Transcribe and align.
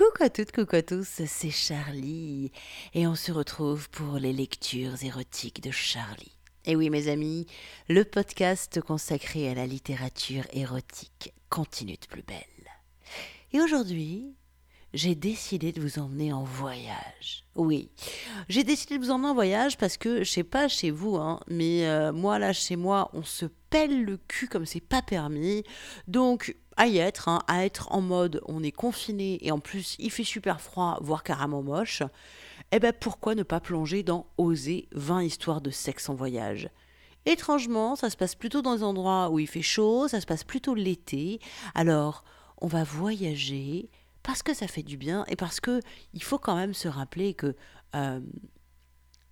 Coucou 0.00 0.24
à 0.24 0.30
toutes, 0.30 0.52
coucou 0.52 0.76
à 0.76 0.82
tous, 0.82 1.20
c'est 1.26 1.50
Charlie 1.50 2.52
et 2.94 3.06
on 3.06 3.14
se 3.14 3.32
retrouve 3.32 3.90
pour 3.90 4.14
les 4.14 4.32
lectures 4.32 5.04
érotiques 5.04 5.62
de 5.62 5.70
Charlie. 5.70 6.38
Et 6.64 6.74
oui 6.74 6.88
mes 6.88 7.08
amis, 7.08 7.46
le 7.86 8.04
podcast 8.04 8.80
consacré 8.80 9.50
à 9.50 9.54
la 9.54 9.66
littérature 9.66 10.44
érotique 10.54 11.34
continue 11.50 11.98
de 12.00 12.06
plus 12.06 12.22
belle. 12.22 12.70
Et 13.52 13.60
aujourd'hui, 13.60 14.34
j'ai 14.92 15.14
décidé 15.14 15.72
de 15.72 15.80
vous 15.80 15.98
emmener 15.98 16.32
en 16.32 16.42
voyage. 16.42 17.44
Oui, 17.54 17.90
j'ai 18.48 18.64
décidé 18.64 18.98
de 18.98 19.04
vous 19.04 19.10
emmener 19.10 19.28
en 19.28 19.34
voyage 19.34 19.76
parce 19.76 19.96
que, 19.96 20.24
je 20.24 20.30
sais 20.30 20.44
pas 20.44 20.68
chez 20.68 20.90
vous, 20.90 21.16
hein, 21.16 21.40
mais 21.48 21.86
euh, 21.86 22.12
moi 22.12 22.38
là 22.38 22.52
chez 22.52 22.76
moi, 22.76 23.10
on 23.12 23.22
se 23.22 23.46
pèle 23.70 24.04
le 24.04 24.16
cul 24.16 24.48
comme 24.48 24.66
c'est 24.66 24.80
pas 24.80 25.02
permis. 25.02 25.64
Donc, 26.08 26.56
à 26.76 26.86
y 26.86 26.98
être, 26.98 27.28
hein, 27.28 27.40
à 27.46 27.64
être 27.64 27.92
en 27.92 28.00
mode 28.00 28.40
on 28.46 28.62
est 28.62 28.72
confiné 28.72 29.38
et 29.42 29.52
en 29.52 29.60
plus 29.60 29.96
il 29.98 30.10
fait 30.10 30.24
super 30.24 30.60
froid, 30.60 30.98
voire 31.02 31.22
carrément 31.22 31.62
moche. 31.62 32.02
Eh 32.72 32.78
ben 32.78 32.92
pourquoi 32.98 33.34
ne 33.34 33.42
pas 33.42 33.60
plonger 33.60 34.02
dans 34.02 34.26
Oser 34.38 34.88
20 34.92 35.22
histoires 35.22 35.60
de 35.60 35.70
sexe 35.70 36.08
en 36.08 36.14
voyage? 36.14 36.70
Étrangement, 37.26 37.96
ça 37.96 38.08
se 38.08 38.16
passe 38.16 38.34
plutôt 38.34 38.62
dans 38.62 38.76
des 38.76 38.82
endroits 38.82 39.28
où 39.30 39.38
il 39.38 39.46
fait 39.46 39.62
chaud, 39.62 40.08
ça 40.08 40.20
se 40.20 40.26
passe 40.26 40.44
plutôt 40.44 40.74
l'été. 40.74 41.38
Alors, 41.74 42.24
on 42.60 42.66
va 42.66 42.82
voyager 42.82 43.90
parce 44.22 44.42
que 44.42 44.54
ça 44.54 44.66
fait 44.66 44.82
du 44.82 44.96
bien 44.96 45.24
et 45.28 45.36
parce 45.36 45.60
que 45.60 45.80
il 46.12 46.22
faut 46.22 46.38
quand 46.38 46.56
même 46.56 46.74
se 46.74 46.88
rappeler 46.88 47.34
que 47.34 47.56
euh, 47.94 48.20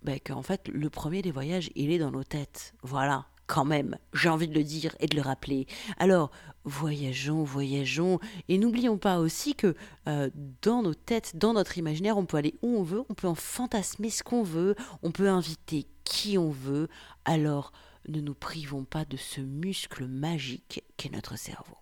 ben, 0.03 0.19
qu'en 0.19 0.41
fait 0.41 0.67
le 0.67 0.89
premier 0.89 1.21
des 1.21 1.31
voyages 1.31 1.69
il 1.75 1.91
est 1.91 1.99
dans 1.99 2.11
nos 2.11 2.23
têtes. 2.23 2.73
Voilà 2.83 3.27
quand 3.47 3.65
même 3.65 3.97
j'ai 4.13 4.29
envie 4.29 4.47
de 4.47 4.53
le 4.53 4.63
dire 4.63 4.95
et 4.99 5.07
de 5.07 5.15
le 5.15 5.21
rappeler. 5.21 5.67
Alors 5.97 6.31
voyageons 6.63 7.43
voyageons 7.43 8.19
et 8.47 8.57
n'oublions 8.57 8.97
pas 8.97 9.19
aussi 9.19 9.55
que 9.55 9.75
euh, 10.07 10.29
dans 10.61 10.83
nos 10.83 10.93
têtes 10.93 11.35
dans 11.35 11.53
notre 11.53 11.77
imaginaire 11.77 12.17
on 12.17 12.25
peut 12.25 12.37
aller 12.37 12.55
où 12.61 12.77
on 12.77 12.83
veut 12.83 13.03
on 13.09 13.13
peut 13.13 13.27
en 13.27 13.35
fantasmer 13.35 14.09
ce 14.09 14.23
qu'on 14.23 14.43
veut 14.43 14.75
on 15.03 15.11
peut 15.11 15.29
inviter 15.29 15.87
qui 16.03 16.37
on 16.37 16.49
veut. 16.49 16.87
Alors 17.25 17.71
ne 18.07 18.21
nous 18.21 18.33
privons 18.33 18.85
pas 18.85 19.05
de 19.05 19.17
ce 19.17 19.41
muscle 19.41 20.07
magique 20.07 20.83
qu'est 20.97 21.11
notre 21.11 21.37
cerveau 21.37 21.77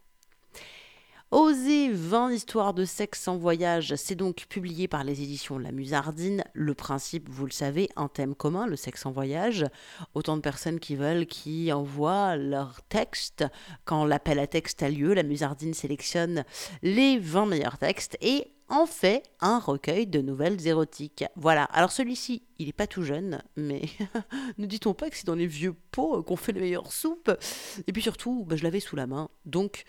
Oser 1.29 1.89
20 1.91 2.31
histoires 2.31 2.73
de 2.73 2.85
sexe 2.85 3.27
en 3.27 3.35
voyage, 3.35 3.95
c'est 3.95 4.15
donc 4.15 4.45
publié 4.47 4.87
par 4.87 5.03
les 5.03 5.21
éditions 5.21 5.57
La 5.59 5.73
Musardine. 5.73 6.41
Le 6.53 6.73
principe, 6.73 7.27
vous 7.27 7.45
le 7.45 7.51
savez, 7.51 7.89
un 7.97 8.07
thème 8.07 8.33
commun, 8.33 8.65
le 8.65 8.77
sexe 8.77 9.05
en 9.05 9.11
voyage. 9.11 9.65
Autant 10.13 10.37
de 10.37 10.41
personnes 10.41 10.79
qui 10.79 10.95
veulent, 10.95 11.25
qui 11.25 11.73
envoient 11.73 12.37
leur 12.37 12.81
texte. 12.83 13.43
Quand 13.83 14.05
l'appel 14.05 14.39
à 14.39 14.47
texte 14.47 14.81
a 14.83 14.89
lieu, 14.89 15.13
La 15.13 15.23
Musardine 15.23 15.73
sélectionne 15.73 16.45
les 16.81 17.19
20 17.19 17.47
meilleurs 17.47 17.77
textes 17.77 18.17
et 18.21 18.47
en 18.69 18.85
fait 18.85 19.23
un 19.41 19.59
recueil 19.59 20.07
de 20.07 20.21
nouvelles 20.21 20.65
érotiques. 20.65 21.25
Voilà, 21.35 21.65
alors 21.65 21.91
celui-ci, 21.91 22.43
il 22.57 22.67
n'est 22.67 22.73
pas 22.73 22.87
tout 22.87 23.03
jeune, 23.03 23.43
mais 23.57 23.81
ne 24.57 24.65
dit-on 24.65 24.93
pas 24.93 25.09
que 25.09 25.17
c'est 25.17 25.27
dans 25.27 25.35
les 25.35 25.47
vieux 25.47 25.75
pots 25.91 26.23
qu'on 26.23 26.37
fait 26.37 26.53
les 26.53 26.61
meilleures 26.61 26.93
soupes? 26.93 27.31
Et 27.85 27.91
puis 27.91 28.01
surtout, 28.01 28.45
bah, 28.47 28.55
je 28.55 28.63
l'avais 28.63 28.79
sous 28.79 28.95
la 28.95 29.07
main, 29.07 29.27
donc 29.45 29.83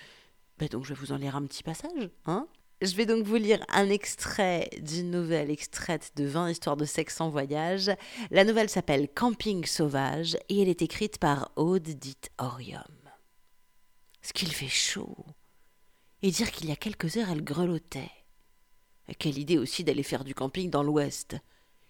bah, 0.59 0.69
donc 0.69 0.85
je 0.85 0.95
vais 0.95 1.01
vous 1.01 1.13
en 1.13 1.17
lire 1.17 1.37
un 1.37 1.47
petit 1.47 1.63
passage. 1.63 2.11
Hein 2.27 2.47
je 2.81 2.95
vais 2.95 3.07
donc 3.07 3.25
vous 3.25 3.37
lire 3.37 3.65
un 3.71 3.89
extrait 3.89 4.71
d'une 4.81 5.11
nouvelle 5.11 5.51
extraite 5.51 6.13
de 6.17 6.25
20 6.25 6.51
histoires 6.51 6.77
de 6.77 6.85
sexe 6.85 7.21
en 7.21 7.29
voyage. 7.29 7.91
La 8.31 8.45
nouvelle 8.45 8.69
s'appelle 8.69 9.09
Camping 9.09 9.65
sauvage 9.67 10.37
et 10.49 10.63
elle 10.63 10.69
est 10.69 10.83
écrite 10.83 11.19
par 11.19 11.51
Aude 11.57 11.83
dite 11.83 12.31
Orium. 12.39 12.83
Ce 14.23 14.33
qu'il 14.33 14.53
fait 14.53 14.69
chaud. 14.69 15.27
Et 16.23 16.31
dire 16.31 16.51
qu'il 16.53 16.69
y 16.69 16.73
a 16.73 16.77
quelques 16.77 17.17
heures 17.17 17.31
elle 17.31 17.45
grelottait. 17.45 18.11
Quelle 19.19 19.39
idée 19.39 19.59
aussi 19.59 19.83
d'aller 19.85 20.03
faire 20.03 20.23
du 20.23 20.35
camping 20.35 20.71
dans 20.71 20.83
l'ouest. 20.83 21.37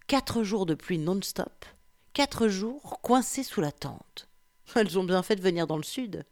Quatre 0.07 0.43
jours 0.43 0.65
de 0.65 0.75
pluie 0.75 0.99
non-stop. 0.99 1.67
Quatre 2.15 2.49
jours 2.49 3.01
coincés 3.03 3.43
sous 3.43 3.61
la 3.61 3.73
tente. 3.73 4.28
Elles 4.75 4.99
ont 4.99 5.05
bien 5.05 5.23
fait 5.23 5.37
de 5.37 5.43
venir 5.43 5.67
dans 5.67 5.77
le 5.77 5.83
sud. 5.83 6.25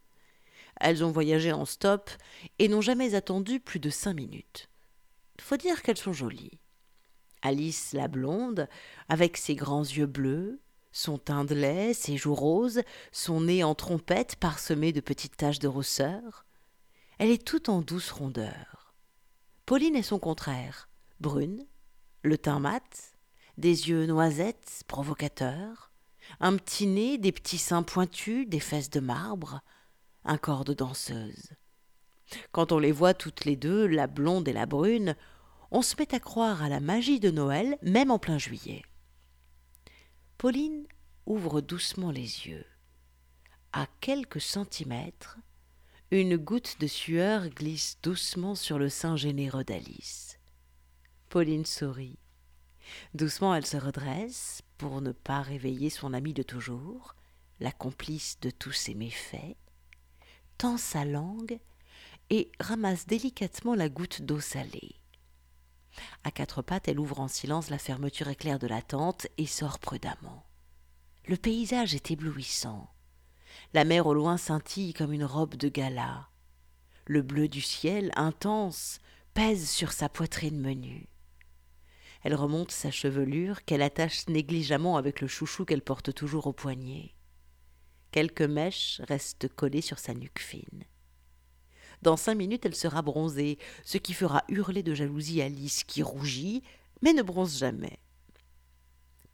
Elles 0.79 1.03
ont 1.03 1.11
voyagé 1.11 1.51
en 1.51 1.65
stop 1.65 2.09
et 2.59 2.67
n'ont 2.67 2.81
jamais 2.81 3.15
attendu 3.15 3.59
plus 3.59 3.79
de 3.79 3.89
cinq 3.89 4.13
minutes. 4.13 4.69
Faut 5.39 5.57
dire 5.57 5.81
qu'elles 5.81 5.97
sont 5.97 6.13
jolies. 6.13 6.59
Alice 7.41 7.93
la 7.93 8.07
blonde, 8.07 8.67
avec 9.09 9.37
ses 9.37 9.55
grands 9.55 9.83
yeux 9.83 10.07
bleus, 10.07 10.59
son 10.91 11.17
teint 11.17 11.45
de 11.45 11.53
lait, 11.53 11.93
ses 11.93 12.17
joues 12.17 12.35
roses, 12.35 12.81
son 13.11 13.41
nez 13.41 13.63
en 13.63 13.75
trompette 13.75 14.35
parsemé 14.35 14.91
de 14.91 15.01
petites 15.01 15.37
taches 15.37 15.59
de 15.59 15.67
rousseur. 15.67 16.45
Elle 17.19 17.29
est 17.29 17.45
toute 17.45 17.69
en 17.69 17.81
douce 17.81 18.11
rondeur. 18.11 18.95
Pauline 19.65 19.95
est 19.95 20.03
son 20.03 20.19
contraire, 20.19 20.89
brune, 21.19 21.67
le 22.23 22.37
teint 22.37 22.59
mat, 22.59 23.13
des 23.57 23.89
yeux 23.89 24.05
noisettes 24.05 24.83
provocateurs, 24.87 25.91
un 26.39 26.57
petit 26.57 26.87
nez, 26.87 27.17
des 27.17 27.31
petits 27.31 27.57
seins 27.57 27.83
pointus, 27.83 28.47
des 28.47 28.59
fesses 28.59 28.89
de 28.89 28.99
marbre, 28.99 29.61
un 30.27 30.37
corps 30.37 30.65
de 30.65 30.73
danseuse. 30.73 31.49
Quand 32.51 32.71
on 32.71 32.79
les 32.79 32.91
voit 32.91 33.13
toutes 33.13 33.45
les 33.45 33.55
deux, 33.55 33.87
la 33.87 34.07
blonde 34.07 34.47
et 34.47 34.53
la 34.53 34.65
brune, 34.65 35.15
on 35.71 35.81
se 35.81 35.95
met 35.97 36.13
à 36.13 36.19
croire 36.19 36.61
à 36.61 36.69
la 36.69 36.79
magie 36.79 37.19
de 37.19 37.31
Noël, 37.31 37.77
même 37.81 38.11
en 38.11 38.19
plein 38.19 38.37
juillet. 38.37 38.83
Pauline 40.37 40.85
ouvre 41.25 41.61
doucement 41.61 42.11
les 42.11 42.47
yeux. 42.47 42.65
À 43.73 43.87
quelques 44.01 44.41
centimètres, 44.41 45.37
une 46.11 46.37
goutte 46.37 46.77
de 46.79 46.87
sueur 46.87 47.49
glisse 47.49 47.97
doucement 48.01 48.55
sur 48.55 48.79
le 48.79 48.89
sein 48.89 49.17
généreux 49.17 49.63
d'Alice. 49.63 50.39
Pauline 51.29 51.65
sourit. 51.65 52.17
Doucement, 53.13 53.53
elle 53.53 53.65
se 53.65 53.75
redresse 53.75 54.61
pour 54.77 55.01
ne 55.01 55.11
pas 55.11 55.41
réveiller 55.41 55.89
son 55.89 56.13
amie 56.13 56.33
de 56.33 56.43
toujours, 56.43 57.15
la 57.59 57.71
complice 57.71 58.39
de 58.39 58.49
tous 58.49 58.71
ses 58.71 58.93
méfaits, 58.93 59.57
tend 60.57 60.77
sa 60.77 61.05
langue 61.05 61.59
et 62.29 62.51
ramasse 62.59 63.07
délicatement 63.07 63.75
la 63.75 63.89
goutte 63.89 64.21
d'eau 64.21 64.39
salée. 64.39 64.95
À 66.23 66.31
quatre 66.31 66.61
pattes, 66.61 66.87
elle 66.87 66.99
ouvre 66.99 67.19
en 67.19 67.27
silence 67.27 67.69
la 67.69 67.77
fermeture 67.77 68.27
éclair 68.27 68.59
de 68.59 68.67
la 68.67 68.81
tente 68.81 69.27
et 69.37 69.45
sort 69.45 69.79
prudemment. 69.79 70.45
Le 71.25 71.37
paysage 71.37 71.95
est 71.95 72.11
éblouissant. 72.11 72.89
La 73.73 73.83
mer 73.83 74.07
au 74.07 74.13
loin 74.13 74.37
scintille 74.37 74.93
comme 74.93 75.13
une 75.13 75.25
robe 75.25 75.55
de 75.55 75.69
gala. 75.69 76.29
Le 77.05 77.21
bleu 77.21 77.47
du 77.47 77.61
ciel, 77.61 78.11
intense, 78.15 78.99
pèse 79.33 79.69
sur 79.69 79.91
sa 79.91 80.09
poitrine 80.09 80.59
menue. 80.59 81.07
Elle 82.23 82.35
remonte 82.35 82.71
sa 82.71 82.91
chevelure 82.91 83.63
qu'elle 83.63 83.81
attache 83.81 84.27
négligemment 84.27 84.97
avec 84.97 85.21
le 85.21 85.27
chouchou 85.27 85.65
qu'elle 85.65 85.81
porte 85.81 86.13
toujours 86.13 86.47
au 86.47 86.53
poignet. 86.53 87.16
Quelques 88.11 88.41
mèches 88.41 89.01
restent 89.07 89.47
collées 89.47 89.81
sur 89.81 89.99
sa 89.99 90.13
nuque 90.13 90.39
fine. 90.39 90.85
Dans 92.01 92.17
cinq 92.17 92.35
minutes, 92.35 92.65
elle 92.65 92.75
sera 92.75 93.01
bronzée, 93.01 93.57
ce 93.83 93.97
qui 93.97 94.13
fera 94.13 94.43
hurler 94.49 94.83
de 94.83 94.93
jalousie 94.93 95.41
Alice, 95.41 95.83
qui 95.83 96.03
rougit, 96.03 96.63
mais 97.01 97.13
ne 97.13 97.23
bronze 97.23 97.57
jamais. 97.57 97.99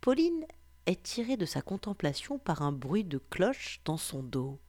Pauline 0.01 0.45
est 0.85 1.01
tirée 1.03 1.37
de 1.37 1.45
sa 1.45 1.61
contemplation 1.61 2.39
par 2.39 2.61
un 2.61 2.71
bruit 2.71 3.03
de 3.03 3.17
cloche 3.17 3.79
dans 3.85 3.97
son 3.97 4.23
dos. 4.23 4.59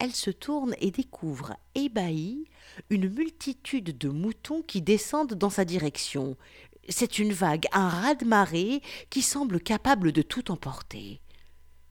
Elle 0.00 0.14
se 0.14 0.30
tourne 0.30 0.74
et 0.80 0.90
découvre, 0.90 1.56
ébahie, 1.74 2.44
une 2.90 3.08
multitude 3.08 3.96
de 3.96 4.08
moutons 4.08 4.62
qui 4.62 4.82
descendent 4.82 5.34
dans 5.34 5.50
sa 5.50 5.64
direction. 5.64 6.36
C'est 6.88 7.18
une 7.18 7.32
vague, 7.32 7.66
un 7.72 7.88
raz-de-marée 7.88 8.82
qui 9.10 9.22
semble 9.22 9.60
capable 9.60 10.12
de 10.12 10.22
tout 10.22 10.50
emporter. 10.50 11.20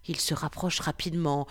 Il 0.07 0.19
se 0.19 0.33
rapproche 0.33 0.79
rapidement. 0.79 1.47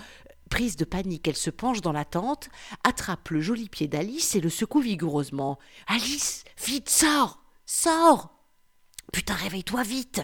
Prise 0.50 0.76
de 0.76 0.84
panique, 0.84 1.26
elle 1.26 1.36
se 1.36 1.50
penche 1.50 1.80
dans 1.80 1.92
la 1.92 2.04
tente, 2.04 2.48
attrape 2.84 3.30
le 3.30 3.40
joli 3.40 3.68
pied 3.68 3.88
d'Alice 3.88 4.34
et 4.34 4.40
le 4.40 4.50
secoue 4.50 4.80
vigoureusement. 4.80 5.58
Alice, 5.86 6.44
vite, 6.64 6.88
sors 6.88 7.42
Sors 7.66 8.30
Putain, 9.12 9.34
réveille-toi 9.34 9.82
vite 9.82 10.22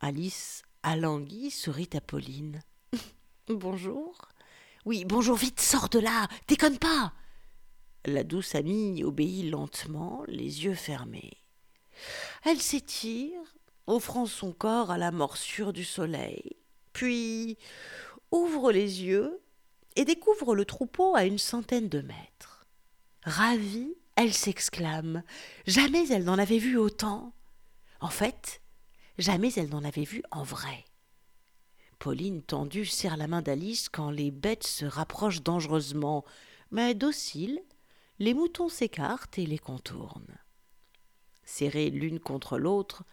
Alice, 0.00 0.62
alanguie, 0.82 1.50
sourit 1.50 1.90
à 1.94 2.00
Pauline. 2.00 2.62
bonjour 3.48 4.28
Oui, 4.84 5.04
bonjour, 5.04 5.36
vite, 5.36 5.60
sors 5.60 5.88
de 5.88 5.98
là 5.98 6.28
Déconne 6.48 6.78
pas 6.78 7.12
La 8.04 8.22
douce 8.22 8.54
amie 8.54 9.02
obéit 9.02 9.50
lentement, 9.50 10.22
les 10.28 10.64
yeux 10.64 10.74
fermés. 10.74 11.42
Elle 12.44 12.60
s'étire, 12.60 13.40
offrant 13.86 14.26
son 14.26 14.52
corps 14.52 14.90
à 14.90 14.98
la 14.98 15.10
morsure 15.10 15.72
du 15.72 15.84
soleil 15.84 16.56
puis 16.94 17.58
ouvre 18.30 18.72
les 18.72 19.02
yeux 19.02 19.42
et 19.96 20.06
découvre 20.06 20.54
le 20.54 20.64
troupeau 20.64 21.14
à 21.14 21.24
une 21.24 21.38
centaine 21.38 21.90
de 21.90 22.00
mètres. 22.00 22.66
Ravie, 23.24 23.94
elle 24.16 24.32
s'exclame. 24.32 25.22
Jamais 25.66 26.08
elle 26.08 26.24
n'en 26.24 26.38
avait 26.38 26.58
vu 26.58 26.78
autant. 26.78 27.34
En 28.00 28.08
fait, 28.08 28.62
jamais 29.18 29.52
elle 29.56 29.68
n'en 29.68 29.84
avait 29.84 30.04
vu 30.04 30.22
en 30.30 30.42
vrai. 30.42 30.84
Pauline, 31.98 32.42
tendue, 32.42 32.86
serre 32.86 33.16
la 33.16 33.28
main 33.28 33.42
d'Alice 33.42 33.88
quand 33.88 34.10
les 34.10 34.30
bêtes 34.30 34.66
se 34.66 34.84
rapprochent 34.84 35.42
dangereusement, 35.42 36.24
mais 36.70 36.94
docile, 36.94 37.60
les 38.18 38.34
moutons 38.34 38.68
s'écartent 38.68 39.38
et 39.38 39.46
les 39.46 39.58
contournent. 39.58 40.38
Serrées 41.44 41.90
l'une 41.90 42.20
contre 42.20 42.58
l'autre, 42.58 43.04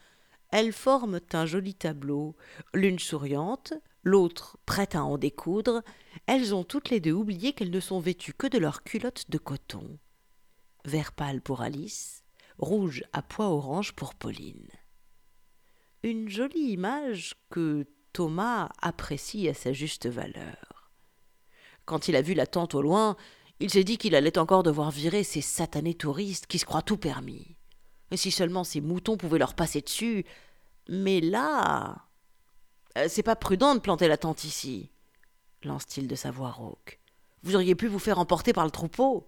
elles 0.51 0.73
forment 0.73 1.19
un 1.33 1.45
joli 1.45 1.73
tableau, 1.73 2.35
l'une 2.73 2.99
souriante, 2.99 3.73
l'autre 4.03 4.57
prête 4.65 4.95
à 4.95 5.03
en 5.03 5.17
découdre, 5.17 5.81
elles 6.27 6.53
ont 6.53 6.63
toutes 6.63 6.89
les 6.89 6.99
deux 6.99 7.13
oublié 7.13 7.53
qu'elles 7.53 7.71
ne 7.71 7.79
sont 7.79 7.99
vêtues 7.99 8.33
que 8.33 8.47
de 8.47 8.57
leurs 8.57 8.83
culottes 8.83 9.29
de 9.29 9.37
coton. 9.37 9.97
Vert 10.85 11.13
pâle 11.13 11.41
pour 11.41 11.61
Alice, 11.61 12.23
rouge 12.57 13.03
à 13.13 13.21
pois 13.21 13.49
orange 13.49 13.93
pour 13.93 14.15
Pauline. 14.15 14.67
Une 16.03 16.29
jolie 16.29 16.71
image 16.71 17.35
que 17.49 17.85
Thomas 18.13 18.69
apprécie 18.81 19.47
à 19.47 19.53
sa 19.53 19.71
juste 19.71 20.07
valeur. 20.07 20.91
Quand 21.85 22.07
il 22.07 22.15
a 22.15 22.21
vu 22.21 22.33
la 22.33 22.47
tente 22.47 22.75
au 22.75 22.81
loin, 22.81 23.15
il 23.59 23.69
s'est 23.69 23.83
dit 23.83 23.97
qu'il 23.97 24.15
allait 24.15 24.37
encore 24.37 24.63
devoir 24.63 24.91
virer 24.91 25.23
ces 25.23 25.41
satanés 25.41 25.93
touristes 25.93 26.47
qui 26.47 26.59
se 26.59 26.65
croient 26.65 26.81
tout 26.81 26.97
permis. 26.97 27.55
Si 28.13 28.31
seulement 28.31 28.63
ces 28.63 28.81
moutons 28.81 29.17
pouvaient 29.17 29.39
leur 29.39 29.53
passer 29.53 29.81
dessus. 29.81 30.25
Mais 30.89 31.21
là. 31.21 32.05
Euh, 32.97 33.07
c'est 33.07 33.23
pas 33.23 33.35
prudent 33.35 33.75
de 33.75 33.79
planter 33.79 34.07
la 34.07 34.17
tente 34.17 34.43
ici, 34.43 34.91
lance-t-il 35.63 36.07
de 36.07 36.15
sa 36.15 36.31
voix 36.31 36.51
rauque. 36.51 36.99
Vous 37.43 37.55
auriez 37.55 37.75
pu 37.75 37.87
vous 37.87 37.99
faire 37.99 38.19
emporter 38.19 38.53
par 38.53 38.65
le 38.65 38.71
troupeau. 38.71 39.27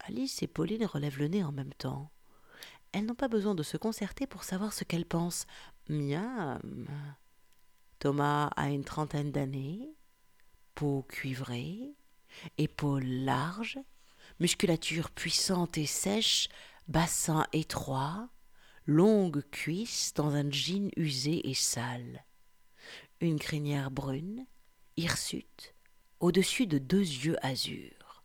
Alice 0.00 0.42
et 0.42 0.46
Pauline 0.46 0.86
relèvent 0.86 1.18
le 1.18 1.28
nez 1.28 1.42
en 1.42 1.52
même 1.52 1.74
temps. 1.74 2.10
Elles 2.92 3.04
n'ont 3.04 3.14
pas 3.14 3.28
besoin 3.28 3.54
de 3.54 3.62
se 3.62 3.76
concerter 3.76 4.26
pour 4.26 4.44
savoir 4.44 4.72
ce 4.72 4.84
qu'elles 4.84 5.06
pensent. 5.06 5.46
Miam. 5.88 6.86
Thomas 7.98 8.50
a 8.56 8.68
une 8.68 8.84
trentaine 8.84 9.32
d'années, 9.32 9.90
peau 10.74 11.04
cuivrée, 11.08 11.94
épaules 12.58 13.04
larges, 13.04 13.78
musculature 14.38 15.10
puissante 15.10 15.78
et 15.78 15.86
sèche, 15.86 16.48
bassin 16.88 17.46
étroit, 17.52 18.28
longues 18.86 19.42
cuisses 19.50 20.12
dans 20.14 20.34
un 20.34 20.50
jean 20.50 20.90
usé 20.96 21.48
et 21.48 21.54
sale. 21.54 22.24
Une 23.20 23.38
crinière 23.38 23.90
brune, 23.90 24.46
hirsute, 24.96 25.74
au-dessus 26.20 26.66
de 26.66 26.78
deux 26.78 27.00
yeux 27.00 27.36
azur. 27.44 28.24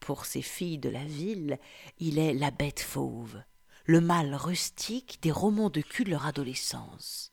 Pour 0.00 0.26
ces 0.26 0.42
filles 0.42 0.78
de 0.78 0.90
la 0.90 1.04
ville, 1.04 1.58
il 1.98 2.18
est 2.18 2.34
la 2.34 2.50
bête 2.50 2.80
fauve, 2.80 3.42
le 3.86 4.00
mâle 4.00 4.34
rustique 4.34 5.18
des 5.22 5.32
romans 5.32 5.70
de 5.70 5.80
cul 5.80 6.04
de 6.04 6.10
leur 6.10 6.26
adolescence. 6.26 7.30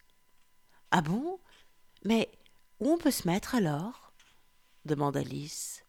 Ah 0.91 1.01
bon? 1.01 1.39
Mais 2.05 2.31
où 2.79 2.89
on 2.89 2.97
peut 2.97 3.11
se 3.11 3.27
mettre 3.27 3.55
alors? 3.55 4.13
demande 4.85 5.17
Alice. 5.17 5.85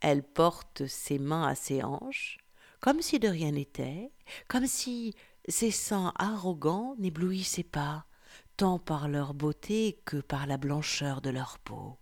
Elle 0.00 0.22
porte 0.22 0.86
ses 0.86 1.18
mains 1.18 1.46
à 1.46 1.54
ses 1.54 1.82
hanches, 1.82 2.38
comme 2.84 3.00
si 3.00 3.18
de 3.18 3.28
rien 3.28 3.52
n'était, 3.52 4.12
comme 4.46 4.66
si 4.66 5.14
ses 5.48 5.70
seins 5.70 6.12
arrogants 6.18 6.94
n'éblouissaient 6.98 7.62
pas, 7.62 8.04
tant 8.58 8.78
par 8.78 9.08
leur 9.08 9.32
beauté 9.32 10.02
que 10.04 10.18
par 10.18 10.46
la 10.46 10.58
blancheur 10.58 11.22
de 11.22 11.30
leur 11.30 11.58
peau. 11.60 11.96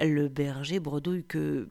Le 0.00 0.28
berger 0.28 0.80
bredouille 0.80 1.26
que 1.26 1.68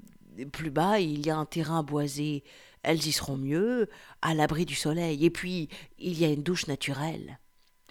plus 0.52 0.70
bas 0.70 1.00
il 1.00 1.26
y 1.26 1.32
a 1.32 1.38
un 1.38 1.48
terrain 1.48 1.82
boisé, 1.82 2.44
elles 2.84 3.08
y 3.08 3.12
seront 3.12 3.38
mieux, 3.38 3.90
à 4.22 4.36
l'abri 4.36 4.66
du 4.66 4.76
soleil, 4.76 5.26
et 5.26 5.32
puis 5.32 5.68
il 5.98 6.20
y 6.20 6.24
a 6.24 6.30
une 6.30 6.44
douche 6.44 6.68
naturelle. 6.68 7.40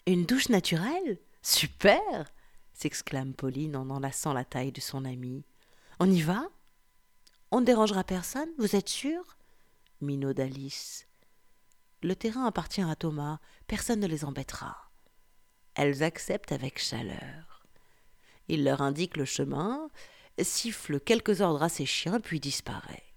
Une 0.06 0.24
douche 0.24 0.50
naturelle? 0.50 1.18
Super! 1.42 2.32
s'exclame 2.74 3.34
Pauline 3.34 3.74
en 3.74 3.90
enlaçant 3.90 4.34
la 4.34 4.44
taille 4.44 4.70
de 4.70 4.80
son 4.80 5.04
amie. 5.04 5.44
On 5.98 6.08
y 6.08 6.20
va? 6.20 6.44
On 7.50 7.60
ne 7.60 7.66
dérangera 7.66 8.04
personne, 8.04 8.50
vous 8.56 8.76
êtes 8.76 8.88
sûre 8.88 9.33
Le 12.02 12.14
terrain 12.14 12.46
appartient 12.46 12.82
à 12.82 12.96
Thomas, 12.96 13.38
personne 13.66 14.00
ne 14.00 14.06
les 14.06 14.24
embêtera. 14.24 14.90
Elles 15.74 16.02
acceptent 16.02 16.52
avec 16.52 16.78
chaleur. 16.78 17.66
Il 18.48 18.64
leur 18.64 18.82
indique 18.82 19.16
le 19.16 19.24
chemin, 19.24 19.88
siffle 20.42 21.00
quelques 21.00 21.40
ordres 21.40 21.62
à 21.62 21.68
ses 21.68 21.86
chiens, 21.86 22.20
puis 22.20 22.40
disparaît. 22.40 23.14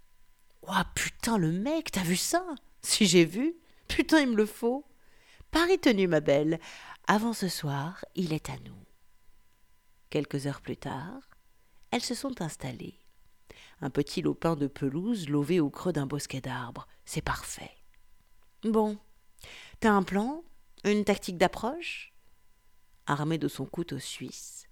Oh 0.63 0.84
putain, 0.95 1.38
le 1.38 1.51
mec, 1.51 1.92
t'as 1.92 2.04
vu 2.04 2.16
ça? 2.16 2.45
Si 2.81 3.06
j'ai 3.06 3.25
vu, 3.25 3.56
putain, 3.88 4.22
il 4.22 4.30
me 4.30 4.36
le 4.36 4.45
faut. 4.45 4.86
Paris 5.51 5.80
tenu, 5.80 6.07
ma 6.07 6.19
belle. 6.19 6.60
Avant 7.07 7.34
ce 7.34 7.48
soir, 7.48 8.04
il 8.16 8.34
est 8.34 8.50
à 8.50 8.57
nous. 8.66 8.78
Quelques 10.10 10.48
heures 10.48 10.62
plus 10.62 10.78
tard, 10.78 11.19
elles 11.92 12.04
se 12.04 12.16
sont 12.16 12.42
installées. 12.42 13.00
Un 13.81 13.89
petit 13.89 14.21
lopin 14.21 14.56
de 14.56 14.68
pelouse 14.68 15.29
lové 15.29 15.59
au 15.59 15.69
creux 15.69 15.94
d'un 15.94 16.07
bosquet 16.07 16.41
d'arbres. 16.41 16.88
C'est 17.06 17.21
parfait. 17.21 17.71
Bon. 18.63 18.97
T'as 19.79 19.91
un 19.91 20.03
plan? 20.03 20.44
Une 20.83 21.03
tactique 21.03 21.38
d'approche? 21.38 22.13
Armée 23.06 23.38
de 23.38 23.47
son 23.47 23.65
couteau 23.65 24.00
suisse, 24.00 24.68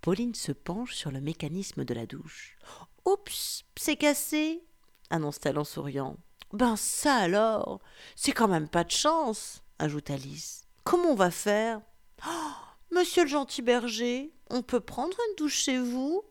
Pauline 0.00 0.34
se 0.34 0.52
penche 0.52 0.94
sur 0.94 1.10
le 1.10 1.20
mécanisme 1.20 1.84
de 1.84 1.94
la 1.94 2.06
douche. 2.06 2.58
Oups, 3.06 3.64
c'est 3.76 3.96
cassé 3.96 4.62
annonce-t-elle 5.10 5.58
en 5.58 5.64
souriant. 5.64 6.16
Ben 6.52 6.76
ça 6.76 7.16
alors 7.16 7.80
C'est 8.16 8.32
quand 8.32 8.48
même 8.48 8.68
pas 8.68 8.84
de 8.84 8.90
chance 8.90 9.62
ajoute 9.78 10.10
Alice. 10.10 10.66
Comment 10.84 11.10
on 11.10 11.14
va 11.14 11.30
faire? 11.30 11.80
Oh, 12.26 12.52
Monsieur 12.92 13.22
le 13.22 13.28
gentil 13.28 13.62
berger, 13.62 14.32
on 14.50 14.62
peut 14.62 14.80
prendre 14.80 15.16
une 15.28 15.36
douche 15.36 15.56
chez 15.56 15.78
vous? 15.78 16.22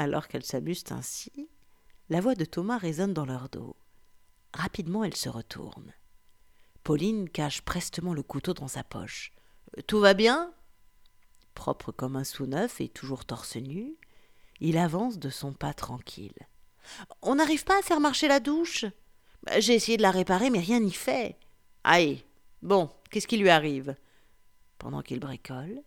Alors 0.00 0.28
qu'elles 0.28 0.46
s'amusent 0.46 0.90
ainsi, 0.92 1.50
la 2.08 2.22
voix 2.22 2.34
de 2.34 2.46
Thomas 2.46 2.78
résonne 2.78 3.12
dans 3.12 3.26
leur 3.26 3.50
dos. 3.50 3.76
Rapidement, 4.54 5.04
elles 5.04 5.14
se 5.14 5.28
retournent. 5.28 5.92
Pauline 6.84 7.28
cache 7.28 7.60
prestement 7.60 8.14
le 8.14 8.22
couteau 8.22 8.54
dans 8.54 8.66
sa 8.66 8.82
poche. 8.82 9.30
Tout 9.86 10.00
va 10.00 10.14
bien? 10.14 10.54
Propre 11.52 11.92
comme 11.92 12.16
un 12.16 12.24
sous-neuf 12.24 12.80
et 12.80 12.88
toujours 12.88 13.26
torse 13.26 13.56
nu, 13.56 13.94
il 14.60 14.78
avance 14.78 15.18
de 15.18 15.28
son 15.28 15.52
pas 15.52 15.74
tranquille. 15.74 16.48
On 17.20 17.34
n'arrive 17.34 17.64
pas 17.64 17.78
à 17.78 17.82
faire 17.82 18.00
marcher 18.00 18.26
la 18.26 18.40
douche? 18.40 18.86
J'ai 19.58 19.74
essayé 19.74 19.98
de 19.98 20.02
la 20.02 20.12
réparer, 20.12 20.48
mais 20.48 20.60
rien 20.60 20.80
n'y 20.80 20.94
fait. 20.94 21.36
Aïe 21.84 22.24
Bon, 22.62 22.88
qu'est-ce 23.10 23.28
qui 23.28 23.36
lui 23.36 23.50
arrive? 23.50 23.94
Pendant 24.78 25.02
qu'il 25.02 25.20
bricole, 25.20 25.82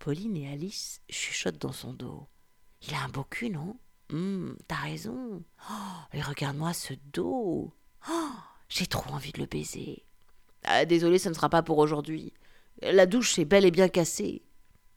Pauline 0.00 0.36
et 0.36 0.50
Alice 0.52 1.00
chuchotent 1.08 1.62
dans 1.62 1.70
son 1.70 1.92
dos. 1.92 2.26
Il 2.86 2.94
a 2.94 3.02
un 3.04 3.08
beau 3.08 3.24
cul, 3.24 3.50
non? 3.50 3.76
Hum, 4.12 4.56
T'as 4.68 4.76
raison. 4.76 5.42
Oh, 5.70 5.74
et 6.12 6.22
regarde-moi 6.22 6.72
ce 6.72 6.94
dos. 7.12 7.72
Oh, 8.08 8.30
j'ai 8.68 8.86
trop 8.86 9.10
envie 9.12 9.32
de 9.32 9.40
le 9.40 9.46
baiser. 9.46 10.04
Ah, 10.64 10.84
désolé, 10.84 11.18
ce 11.18 11.28
ne 11.28 11.34
sera 11.34 11.48
pas 11.48 11.62
pour 11.62 11.78
aujourd'hui. 11.78 12.32
La 12.82 13.06
douche 13.06 13.38
est 13.38 13.44
bel 13.44 13.64
et 13.64 13.70
bien 13.70 13.88
cassée. 13.88 14.42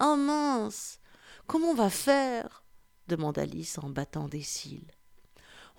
Oh 0.02 0.16
mince 0.16 1.00
Comment 1.48 1.70
on 1.70 1.76
va 1.76 1.90
faire? 1.90 2.64
demande 3.08 3.40
Alice 3.40 3.80
en 3.80 3.90
battant 3.90 4.28
des 4.28 4.44
cils. 4.44 4.92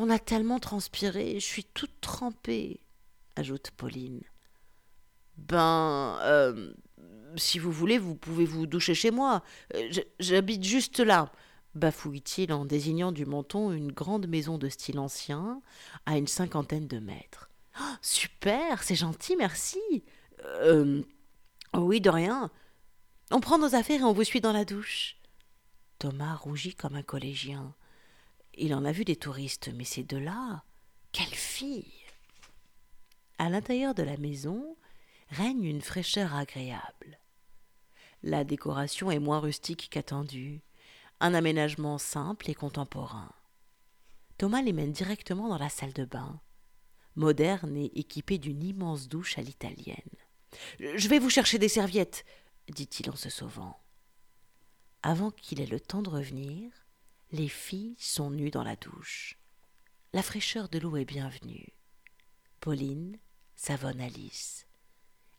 On 0.00 0.10
a 0.10 0.18
tellement 0.18 0.58
transpiré, 0.58 1.34
je 1.34 1.44
suis 1.44 1.64
toute 1.64 2.00
trempée, 2.00 2.80
ajoute 3.36 3.70
Pauline. 3.76 4.22
Ben, 5.36 6.18
euh, 6.22 6.72
si 7.36 7.58
vous 7.60 7.70
voulez, 7.70 7.98
vous 7.98 8.16
pouvez 8.16 8.46
vous 8.46 8.66
doucher 8.66 8.94
chez 8.94 9.10
moi. 9.12 9.42
Euh, 9.74 9.90
j'habite 10.18 10.64
juste 10.64 10.98
là, 10.98 11.30
bafouille-t-il 11.74 12.52
en 12.52 12.64
désignant 12.64 13.12
du 13.12 13.26
menton 13.26 13.72
une 13.72 13.92
grande 13.92 14.26
maison 14.26 14.58
de 14.58 14.68
style 14.68 14.98
ancien 14.98 15.62
à 16.06 16.16
une 16.16 16.26
cinquantaine 16.26 16.88
de 16.88 16.98
mètres. 16.98 17.50
Oh, 17.80 17.94
super, 18.02 18.82
c'est 18.82 18.96
gentil, 18.96 19.36
merci. 19.36 19.80
Euh, 20.44 21.02
oui, 21.74 22.00
de 22.00 22.10
rien. 22.10 22.50
On 23.30 23.40
prend 23.40 23.58
nos 23.58 23.74
affaires 23.74 24.00
et 24.00 24.04
on 24.04 24.12
vous 24.12 24.24
suit 24.24 24.40
dans 24.40 24.52
la 24.52 24.64
douche. 24.64 25.16
Thomas 25.98 26.34
rougit 26.34 26.74
comme 26.74 26.96
un 26.96 27.02
collégien. 27.02 27.74
Il 28.54 28.74
en 28.74 28.84
a 28.84 28.92
vu 28.92 29.04
des 29.04 29.16
touristes, 29.16 29.70
mais 29.74 29.84
ces 29.84 30.02
deux-là, 30.02 30.64
quelle 31.12 31.34
fille 31.34 31.92
À 33.38 33.48
l'intérieur 33.48 33.94
de 33.94 34.02
la 34.02 34.16
maison, 34.16 34.76
règne 35.28 35.64
une 35.64 35.82
fraîcheur 35.82 36.34
agréable. 36.34 37.18
La 38.22 38.44
décoration 38.44 39.10
est 39.10 39.18
moins 39.18 39.38
rustique 39.38 39.88
qu'attendue, 39.90 40.62
un 41.20 41.34
aménagement 41.34 41.98
simple 41.98 42.50
et 42.50 42.54
contemporain. 42.54 43.30
Thomas 44.38 44.62
les 44.62 44.72
mène 44.72 44.92
directement 44.92 45.48
dans 45.48 45.58
la 45.58 45.68
salle 45.68 45.92
de 45.92 46.04
bain, 46.04 46.40
moderne 47.14 47.76
et 47.76 47.98
équipée 47.98 48.38
d'une 48.38 48.62
immense 48.62 49.08
douche 49.08 49.38
à 49.38 49.42
l'italienne. 49.42 49.96
Je 50.78 51.08
vais 51.08 51.18
vous 51.18 51.30
chercher 51.30 51.58
des 51.58 51.68
serviettes, 51.68 52.24
dit-il 52.68 53.10
en 53.10 53.16
se 53.16 53.28
sauvant. 53.28 53.78
Avant 55.02 55.30
qu'il 55.30 55.60
ait 55.60 55.66
le 55.66 55.80
temps 55.80 56.02
de 56.02 56.10
revenir, 56.10 56.70
les 57.32 57.48
filles 57.48 57.96
sont 57.98 58.30
nues 58.30 58.50
dans 58.50 58.64
la 58.64 58.76
douche. 58.76 59.38
La 60.12 60.22
fraîcheur 60.22 60.68
de 60.68 60.78
l'eau 60.78 60.96
est 60.96 61.04
bienvenue. 61.04 61.68
Pauline 62.60 63.18
savonne 63.56 64.00
Alice. 64.00 64.66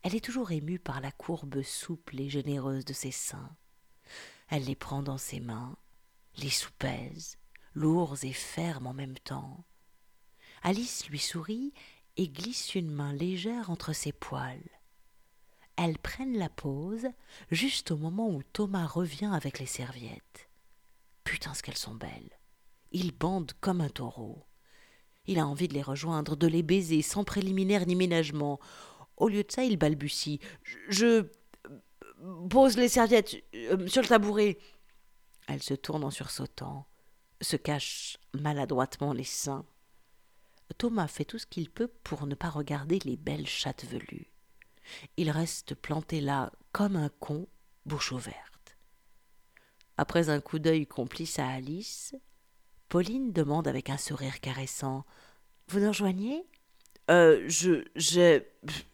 Elle 0.04 0.16
est 0.16 0.24
toujours 0.24 0.52
émue 0.52 0.80
par 0.80 1.02
la 1.02 1.12
courbe 1.12 1.62
souple 1.62 2.20
et 2.20 2.30
généreuse 2.30 2.86
de 2.86 2.94
ses 2.94 3.12
seins. 3.12 3.56
Elle 4.51 4.65
les 4.65 4.75
prend 4.75 5.01
dans 5.01 5.17
ses 5.17 5.39
mains, 5.39 5.77
les 6.38 6.50
soupèse, 6.50 7.38
lourds 7.74 8.17
et 8.24 8.34
fermes 8.34 8.86
en 8.86 8.93
même 8.93 9.17
temps. 9.17 9.63
Alice 10.62 11.10
lui 11.10 11.20
sourit 11.20 11.74
et 12.17 12.27
glisse 12.27 12.75
une 12.75 12.91
main 12.91 13.13
légère 13.13 13.70
entre 13.70 13.93
ses 13.93 14.12
poils. 14.12 14.70
Elles 15.77 15.98
prennent 15.98 16.38
la 16.38 16.50
pause 16.50 17.08
juste 17.50 17.91
au 17.91 17.98
moment 17.98 18.29
où 18.29 18.43
Thomas 18.43 18.86
revient 18.86 19.31
avec 19.34 19.58
les 19.58 19.65
serviettes. 19.65 20.50
Putain, 21.24 21.53
ce 21.53 21.63
qu'elles 21.63 21.77
sont 21.77 21.96
belles. 21.96 22.38
Il 22.91 23.13
bande 23.13 23.53
comme 23.62 23.79
un 23.79 23.89
taureau. 23.89 24.46
Il 25.27 25.39
a 25.39 25.48
envie 25.48 25.70
de 25.70 25.74
les 25.74 25.81
rejoindre, 25.81 26.36
de 26.36 26.48
les 26.48 26.62
baiser 26.62 27.01
sans 27.01 27.24
préliminaire 27.24 27.88
ni 27.88 27.96
ménagement. 27.96 28.60
Au 29.15 29.29
lieu 29.29 29.43
de 29.43 29.51
ça, 29.51 29.63
il 29.63 29.77
balbutie. 29.77 30.41
Je, 30.89 31.31
pose 32.50 32.78
les 32.78 32.90
serviettes 32.90 33.36
euh, 33.56 33.88
sur 33.88 34.01
le 34.01 34.08
tabouret. 34.08 34.58
Elle 35.48 35.63
se 35.63 35.74
tourne 35.74 36.04
en 36.04 36.12
sursautant, 36.12 36.88
se 37.42 37.56
cache 37.56 38.18
maladroitement 38.34 39.13
les 39.13 39.24
seins. 39.24 39.66
Thomas 40.78 41.08
fait 41.08 41.25
tout 41.25 41.38
ce 41.38 41.46
qu'il 41.46 41.70
peut 41.70 41.90
pour 42.04 42.28
ne 42.28 42.36
pas 42.36 42.50
regarder 42.50 43.00
les 43.00 43.18
belles 43.18 43.48
chattes 43.48 43.86
velues. 43.86 44.32
Il 45.18 45.30
reste 45.30 45.75
planté 45.75 46.22
là 46.22 46.51
comme 46.72 46.96
un 46.96 47.10
con, 47.20 47.48
bouche 47.86 48.12
ouverte. 48.12 48.78
Après 49.98 50.30
un 50.30 50.40
coup 50.40 50.60
d'œil 50.60 50.88
complice 50.88 51.40
à 51.40 51.48
Alice, 51.48 52.16
Pauline 52.90 53.32
demande 53.32 53.68
avec 53.68 53.90
un 53.90 53.98
sourire 53.98 54.40
caressant 54.40 55.06
Vous 55.68 55.80
nous 55.80 55.90
rejoignez? 55.90 56.46
Euh, 57.10 57.44
je. 57.48 57.86
j'ai. 57.96 58.48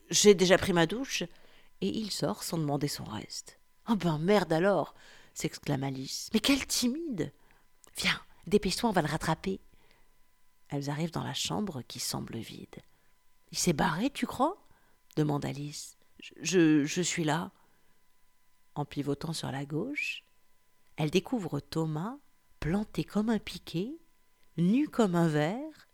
j'ai 0.09 0.33
déjà 0.33 0.57
pris 0.57 0.73
ma 0.73 0.85
douche. 0.85 1.23
Et 1.81 1.89
il 1.89 2.11
sort 2.11 2.43
sans 2.43 2.57
demander 2.57 2.87
son 2.87 3.03
reste. 3.03 3.59
Oh 3.89 3.95
ben 3.95 4.17
merde 4.17 4.51
alors 4.51 4.95
s'exclame 5.33 5.83
Alice. 5.83 6.29
Mais 6.33 6.39
quelle 6.39 6.65
timide 6.65 7.31
Viens, 7.97 8.19
dépêche-toi, 8.47 8.89
on 8.89 8.93
va 8.93 9.01
le 9.01 9.07
rattraper. 9.07 9.61
Elles 10.69 10.89
arrivent 10.89 11.11
dans 11.11 11.23
la 11.23 11.33
chambre 11.33 11.81
qui 11.87 11.99
semble 11.99 12.37
vide. 12.37 12.77
Il 13.51 13.57
s'est 13.57 13.73
barré, 13.73 14.09
tu 14.09 14.25
crois? 14.25 14.67
demande 15.15 15.45
Alice. 15.45 15.97
Je, 16.41 16.83
je 16.85 17.01
suis 17.01 17.23
là. 17.23 17.51
En 18.75 18.85
pivotant 18.85 19.33
sur 19.33 19.51
la 19.51 19.65
gauche, 19.65 20.23
elle 20.97 21.09
découvre 21.09 21.59
Thomas 21.59 22.17
planté 22.59 23.03
comme 23.03 23.29
un 23.29 23.39
piquet, 23.39 23.97
nu 24.57 24.87
comme 24.89 25.15
un 25.15 25.27
verre, 25.27 25.87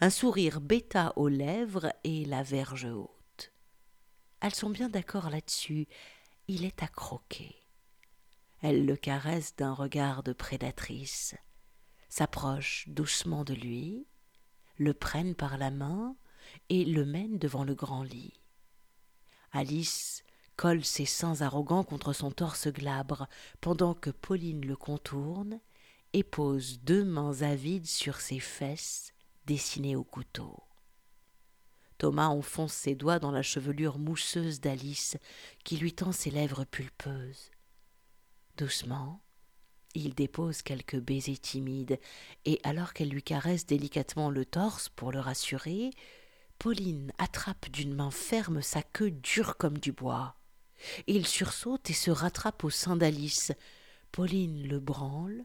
un 0.00 0.10
sourire 0.10 0.60
bêta 0.60 1.12
aux 1.16 1.28
lèvres 1.28 1.92
et 2.04 2.24
la 2.24 2.42
verge 2.42 2.84
haute. 2.84 3.17
Elles 4.40 4.54
sont 4.54 4.70
bien 4.70 4.88
d'accord 4.88 5.30
là-dessus. 5.30 5.88
Il 6.46 6.64
est 6.64 6.82
à 6.82 6.88
croquer. 6.88 7.56
Elle 8.60 8.86
le 8.86 8.96
caresse 8.96 9.54
d'un 9.56 9.72
regard 9.72 10.22
de 10.22 10.32
prédatrice, 10.32 11.36
s'approche 12.08 12.88
doucement 12.88 13.44
de 13.44 13.54
lui, 13.54 14.06
le 14.76 14.94
prenne 14.94 15.34
par 15.34 15.58
la 15.58 15.70
main 15.70 16.16
et 16.68 16.84
le 16.84 17.04
mène 17.04 17.38
devant 17.38 17.64
le 17.64 17.74
grand 17.74 18.02
lit. 18.02 18.40
Alice 19.52 20.24
colle 20.56 20.84
ses 20.84 21.06
seins 21.06 21.40
arrogants 21.40 21.84
contre 21.84 22.12
son 22.12 22.30
torse 22.30 22.68
glabre 22.68 23.28
pendant 23.60 23.94
que 23.94 24.10
Pauline 24.10 24.66
le 24.66 24.76
contourne 24.76 25.60
et 26.12 26.24
pose 26.24 26.80
deux 26.80 27.04
mains 27.04 27.42
avides 27.42 27.86
sur 27.86 28.20
ses 28.20 28.40
fesses 28.40 29.12
dessinées 29.46 29.96
au 29.96 30.04
couteau. 30.04 30.67
Thomas 31.98 32.28
enfonce 32.28 32.72
ses 32.72 32.94
doigts 32.94 33.18
dans 33.18 33.32
la 33.32 33.42
chevelure 33.42 33.98
mousseuse 33.98 34.60
d'Alice 34.60 35.16
qui 35.64 35.76
lui 35.76 35.92
tend 35.92 36.12
ses 36.12 36.30
lèvres 36.30 36.64
pulpeuses. 36.64 37.50
Doucement, 38.56 39.20
il 39.94 40.14
dépose 40.14 40.62
quelques 40.62 40.98
baisers 40.98 41.40
timides, 41.40 41.98
et 42.44 42.60
alors 42.62 42.92
qu'elle 42.92 43.08
lui 43.08 43.22
caresse 43.22 43.66
délicatement 43.66 44.30
le 44.30 44.44
torse 44.44 44.88
pour 44.88 45.12
le 45.12 45.20
rassurer, 45.20 45.90
Pauline 46.58 47.12
attrape 47.18 47.68
d'une 47.70 47.94
main 47.94 48.10
ferme 48.10 48.62
sa 48.62 48.82
queue 48.82 49.10
dure 49.10 49.56
comme 49.56 49.78
du 49.78 49.92
bois. 49.92 50.36
Il 51.06 51.26
sursaute 51.26 51.90
et 51.90 51.94
se 51.94 52.10
rattrape 52.10 52.64
au 52.64 52.70
sein 52.70 52.96
d'Alice. 52.96 53.52
Pauline 54.12 54.66
le 54.66 54.78
branle 54.78 55.44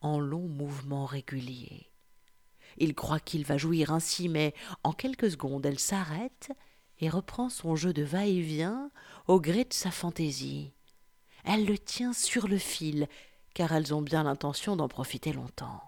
en 0.00 0.18
longs 0.18 0.48
mouvements 0.48 1.06
réguliers. 1.06 1.89
Il 2.78 2.94
croit 2.94 3.20
qu'il 3.20 3.44
va 3.44 3.56
jouir 3.56 3.92
ainsi, 3.92 4.28
mais 4.28 4.54
en 4.84 4.92
quelques 4.92 5.30
secondes 5.30 5.66
elle 5.66 5.78
s'arrête 5.78 6.52
et 7.00 7.08
reprend 7.08 7.48
son 7.48 7.76
jeu 7.76 7.92
de 7.92 8.02
va-et-vient 8.02 8.90
au 9.26 9.40
gré 9.40 9.64
de 9.64 9.72
sa 9.72 9.90
fantaisie. 9.90 10.72
Elle 11.44 11.64
le 11.64 11.78
tient 11.78 12.12
sur 12.12 12.46
le 12.46 12.58
fil, 12.58 13.08
car 13.54 13.72
elles 13.72 13.94
ont 13.94 14.02
bien 14.02 14.24
l'intention 14.24 14.76
d'en 14.76 14.88
profiter 14.88 15.32
longtemps. 15.32 15.82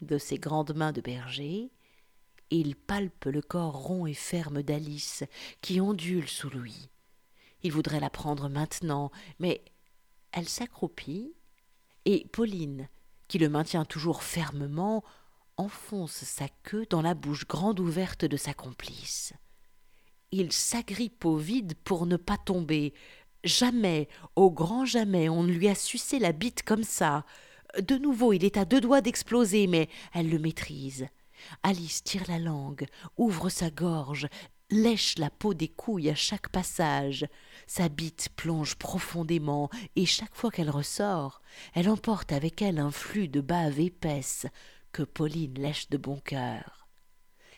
De 0.00 0.18
ses 0.18 0.38
grandes 0.38 0.74
mains 0.74 0.92
de 0.92 1.00
berger, 1.00 1.70
il 2.50 2.76
palpe 2.76 3.26
le 3.26 3.42
corps 3.42 3.76
rond 3.76 4.06
et 4.06 4.14
ferme 4.14 4.62
d'Alice, 4.62 5.24
qui 5.60 5.80
ondule 5.80 6.28
sous 6.28 6.50
lui. 6.50 6.88
Il 7.62 7.72
voudrait 7.72 8.00
la 8.00 8.10
prendre 8.10 8.48
maintenant, 8.48 9.10
mais 9.38 9.64
elle 10.32 10.48
s'accroupit, 10.48 11.34
et 12.04 12.26
Pauline, 12.32 12.88
qui 13.26 13.38
le 13.38 13.48
maintient 13.48 13.84
toujours 13.84 14.22
fermement, 14.22 15.04
enfonce 15.58 16.24
sa 16.24 16.48
queue 16.62 16.86
dans 16.88 17.02
la 17.02 17.14
bouche 17.14 17.46
grande 17.46 17.80
ouverte 17.80 18.24
de 18.24 18.36
sa 18.36 18.54
complice. 18.54 19.34
Il 20.30 20.52
s'agrippe 20.52 21.24
au 21.24 21.36
vide 21.36 21.74
pour 21.84 22.06
ne 22.06 22.16
pas 22.16 22.36
tomber. 22.36 22.94
Jamais, 23.44 24.08
au 24.36 24.50
grand 24.50 24.84
jamais, 24.84 25.28
on 25.28 25.42
ne 25.42 25.52
lui 25.52 25.68
a 25.68 25.74
sucé 25.74 26.18
la 26.18 26.32
bite 26.32 26.62
comme 26.62 26.84
ça. 26.84 27.24
De 27.80 27.96
nouveau, 27.96 28.32
il 28.32 28.44
est 28.44 28.56
à 28.56 28.64
deux 28.64 28.80
doigts 28.80 29.00
d'exploser, 29.00 29.66
mais 29.66 29.88
elle 30.14 30.30
le 30.30 30.38
maîtrise. 30.38 31.06
Alice 31.62 32.02
tire 32.02 32.24
la 32.28 32.38
langue, 32.38 32.86
ouvre 33.16 33.48
sa 33.48 33.70
gorge, 33.70 34.28
lèche 34.70 35.18
la 35.18 35.30
peau 35.30 35.54
des 35.54 35.68
couilles 35.68 36.10
à 36.10 36.14
chaque 36.14 36.48
passage. 36.50 37.26
Sa 37.66 37.88
bite 37.88 38.28
plonge 38.36 38.74
profondément, 38.76 39.70
et 39.96 40.06
chaque 40.06 40.34
fois 40.34 40.50
qu'elle 40.50 40.70
ressort, 40.70 41.40
elle 41.74 41.88
emporte 41.88 42.32
avec 42.32 42.60
elle 42.60 42.78
un 42.78 42.90
flux 42.90 43.28
de 43.28 43.40
bave 43.40 43.80
épaisse 43.80 44.46
que 44.92 45.02
Pauline 45.02 45.54
lèche 45.54 45.88
de 45.90 45.96
bon 45.96 46.18
cœur. 46.18 46.88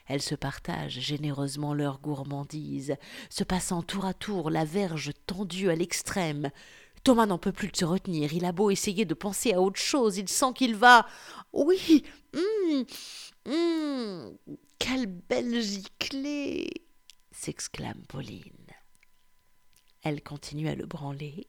Elles 0.07 0.23
se 0.23 0.35
partagent 0.35 0.99
généreusement 0.99 1.73
leur 1.73 2.01
gourmandise, 2.01 2.97
se 3.29 3.45
passant 3.45 3.83
tour 3.83 4.05
à 4.05 4.15
tour 4.15 4.51
la 4.51 4.65
verge 4.65 5.13
tendue 5.27 5.71
à 5.71 5.77
l'extrême. 5.77 6.51
Thomas 7.05 7.27
n'en 7.27 7.39
peut 7.39 7.53
plus 7.53 7.69
de 7.69 7.77
se 7.77 7.85
retenir. 7.85 8.33
Il 8.33 8.45
a 8.45 8.53
beau 8.53 8.71
essayer 8.71 9.05
de 9.05 9.15
penser 9.15 9.53
à 9.53 9.61
autre 9.61 9.81
chose, 9.81 10.19
il 10.19 10.29
sent 10.29 10.53
qu'il 10.55 10.75
va. 10.75 11.07
Oui, 11.53 12.05
hum, 12.35 12.85
hum, 13.47 14.37
quelle 14.79 15.07
belle 15.07 15.63
giclée 15.63 16.69
s'exclame 17.31 18.03
Pauline. 18.09 18.67
Elle 20.03 20.23
continue 20.23 20.69
à 20.69 20.75
le 20.75 20.87
branler 20.87 21.47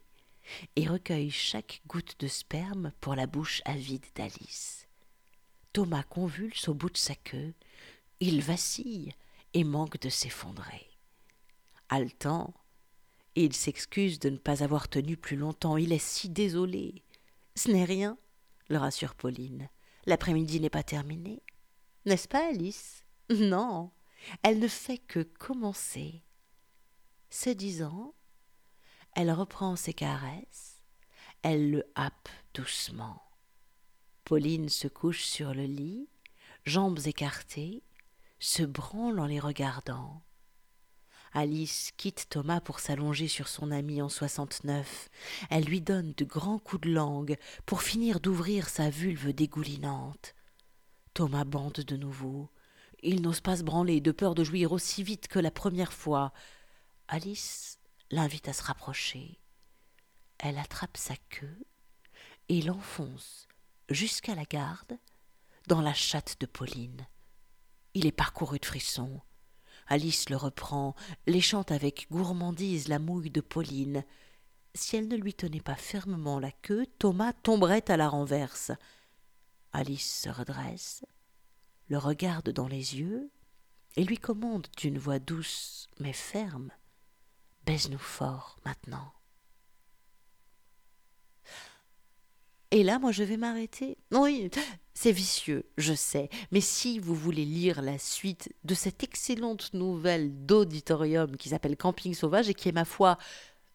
et 0.76 0.88
recueille 0.88 1.32
chaque 1.32 1.82
goutte 1.88 2.16
de 2.20 2.28
sperme 2.28 2.92
pour 3.02 3.16
la 3.16 3.28
bouche 3.28 3.62
avide 3.66 4.06
d'Alice. 4.16 4.88
Thomas 5.74 6.04
convulse 6.04 6.68
au 6.68 6.74
bout 6.74 6.90
de 6.90 6.98
sa 6.98 7.16
queue, 7.16 7.54
il 8.20 8.42
vacille 8.42 9.14
et 9.54 9.64
manque 9.64 10.00
de 10.00 10.10
s'effondrer. 10.10 10.90
Haletant, 11.90 12.54
il 13.36 13.54
s'excuse 13.54 14.20
de 14.20 14.30
ne 14.30 14.38
pas 14.38 14.64
avoir 14.64 14.90
tenu 14.90 15.16
plus 15.18 15.38
longtemps, 15.38 15.78
il 15.78 15.94
est 15.94 15.98
si 15.98 16.30
désolé. 16.30 17.04
Ce 17.56 17.72
n'est 17.72 17.86
rien, 17.86 18.18
le 18.70 18.78
rassure 18.78 19.16
Pauline. 19.16 19.70
L'après-midi 20.06 20.60
n'est 20.60 20.70
pas 20.70 20.84
terminé. 20.84 21.42
N'est-ce 22.06 22.28
pas, 22.28 22.50
Alice? 22.50 23.06
Non, 23.30 23.92
elle 24.44 24.60
ne 24.60 24.68
fait 24.68 24.98
que 24.98 25.22
commencer. 25.22 26.24
Ce 27.30 27.50
disant, 27.50 28.14
elle 29.16 29.32
reprend 29.32 29.76
ses 29.76 29.94
caresses, 29.94 30.82
elle 31.44 31.72
le 31.72 31.92
happe 31.96 32.30
doucement. 32.54 33.22
Pauline 34.32 34.70
se 34.70 34.88
couche 34.88 35.24
sur 35.24 35.54
le 35.54 35.66
lit, 35.66 36.08
jambes 36.64 37.02
écartées, 37.06 37.84
se 38.40 38.64
branle 38.64 39.20
en 39.20 39.26
les 39.26 39.42
regardant. 39.42 40.22
Alice 41.34 41.92
quitte 41.98 42.28
Thomas 42.30 42.62
pour 42.62 42.80
s'allonger 42.80 43.28
sur 43.28 43.50
son 43.50 43.72
ami 43.72 44.02
en 44.02 44.08
soixante-neuf. 44.08 45.10
Elle 45.50 45.66
lui 45.66 45.82
donne 45.82 46.14
de 46.16 46.24
grands 46.24 46.60
coups 46.60 46.84
de 46.84 46.94
langue 46.94 47.36
pour 47.66 47.82
finir 47.82 48.22
d'ouvrir 48.22 48.70
sa 48.70 48.90
vulve 48.90 49.34
dégoulinante. 49.34 50.34
Thomas 51.14 51.44
bande 51.44 51.82
de 51.86 51.98
nouveau. 51.98 52.50
Il 53.04 53.22
n'ose 53.22 53.42
pas 53.42 53.58
se 53.58 53.64
branler 53.64 54.00
de 54.00 54.14
peur 54.14 54.34
de 54.34 54.46
jouir 54.46 54.72
aussi 54.72 55.04
vite 55.04 55.28
que 55.28 55.40
la 55.40 55.52
première 55.52 55.92
fois. 55.92 56.32
Alice 57.10 57.80
l'invite 58.12 58.48
à 58.48 58.54
se 58.54 58.64
rapprocher. 58.64 59.42
Elle 60.40 60.58
attrape 60.58 60.96
sa 60.96 61.18
queue 61.30 61.66
et 62.48 62.62
l'enfonce 62.62 63.50
jusqu'à 63.94 64.36
la 64.36 64.46
garde 64.46 64.98
dans 65.68 65.82
la 65.82 65.94
chatte 65.94 66.38
de 66.40 66.46
Pauline. 66.46 67.08
Il 67.94 68.06
est 68.06 68.12
parcouru 68.12 68.60
de 68.60 68.66
frissons. 68.66 69.22
Alice 69.88 70.30
le 70.30 70.38
reprend, 70.38 70.96
léchant 71.28 71.64
avec 71.64 72.08
gourmandise 72.10 72.88
la 72.88 73.00
mouille 73.00 73.30
de 73.30 73.42
Pauline. 73.42 74.06
Si 74.74 74.96
elle 74.96 75.08
ne 75.08 75.18
lui 75.18 75.34
tenait 75.34 75.60
pas 75.60 75.76
fermement 75.76 76.40
la 76.40 76.52
queue, 76.52 76.86
Thomas 77.00 77.34
tomberait 77.34 77.90
à 77.90 77.98
la 77.98 78.08
renverse. 78.08 78.72
Alice 79.74 80.22
se 80.22 80.30
redresse, 80.30 81.06
le 81.88 81.98
regarde 81.98 82.50
dans 82.50 82.68
les 82.68 82.98
yeux 82.98 83.30
et 83.96 84.04
lui 84.04 84.18
commande 84.18 84.68
d'une 84.78 84.98
voix 84.98 85.20
douce 85.20 85.88
mais 86.00 86.14
ferme 86.14 86.72
Baise-nous 87.66 88.00
fort 88.00 88.58
maintenant. 88.66 89.14
Et 92.72 92.84
là, 92.84 93.00
moi, 93.00 93.12
je 93.12 93.24
vais 93.24 93.38
m'arrêter. 93.38 93.98
Oui, 94.12 94.50
c'est 94.94 95.12
vicieux, 95.12 95.66
je 95.78 95.94
sais, 95.94 96.30
mais 96.52 96.62
si 96.62 97.00
vous 97.00 97.16
voulez 97.16 97.44
lire 97.44 97.82
la 97.82 97.98
suite 97.98 98.54
de 98.64 98.74
cette 98.74 99.04
excellente 99.04 99.74
nouvelle 99.74 100.46
d'auditorium 100.46 101.36
qui 101.38 101.50
s'appelle 101.50 101.76
Camping 101.76 102.14
Sauvage 102.14 102.50
et 102.50 102.54
qui 102.54 102.70
est, 102.70 102.74
ma 102.74 102.86
foi, 102.86 103.18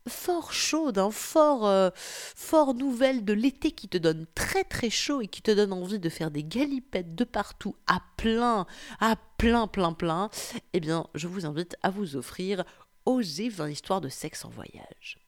fort 0.08 0.52
chaude, 0.52 0.98
hein, 0.98 1.10
fort, 1.10 1.66
euh, 1.66 1.90
fort 1.96 2.74
nouvelle 2.74 3.24
de 3.24 3.32
l'été 3.32 3.72
qui 3.72 3.88
te 3.88 3.98
donne 3.98 4.26
très 4.34 4.64
très 4.64 4.90
chaud 4.90 5.20
et 5.20 5.26
qui 5.26 5.42
te 5.42 5.50
donne 5.50 5.72
envie 5.72 5.98
de 5.98 6.08
faire 6.08 6.30
des 6.30 6.44
galipettes 6.44 7.14
de 7.14 7.24
partout 7.24 7.76
à 7.86 8.00
plein, 8.16 8.66
à 9.00 9.16
plein, 9.36 9.66
plein, 9.66 9.92
plein, 9.92 10.30
eh 10.72 10.80
bien, 10.80 11.06
je 11.14 11.26
vous 11.26 11.44
invite 11.44 11.76
à 11.82 11.90
vous 11.90 12.16
offrir 12.16 12.64
Oser 13.04 13.48
20 13.48 13.70
histoires 13.70 14.00
de 14.00 14.08
sexe 14.08 14.44
en 14.44 14.48
voyage. 14.48 15.25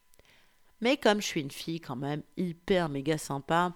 Mais 0.81 0.97
comme 0.97 1.21
je 1.21 1.27
suis 1.27 1.41
une 1.41 1.51
fille 1.51 1.81
quand 1.81 1.95
même 1.95 2.23
hyper 2.37 2.89
méga 2.89 3.17
sympa, 3.17 3.73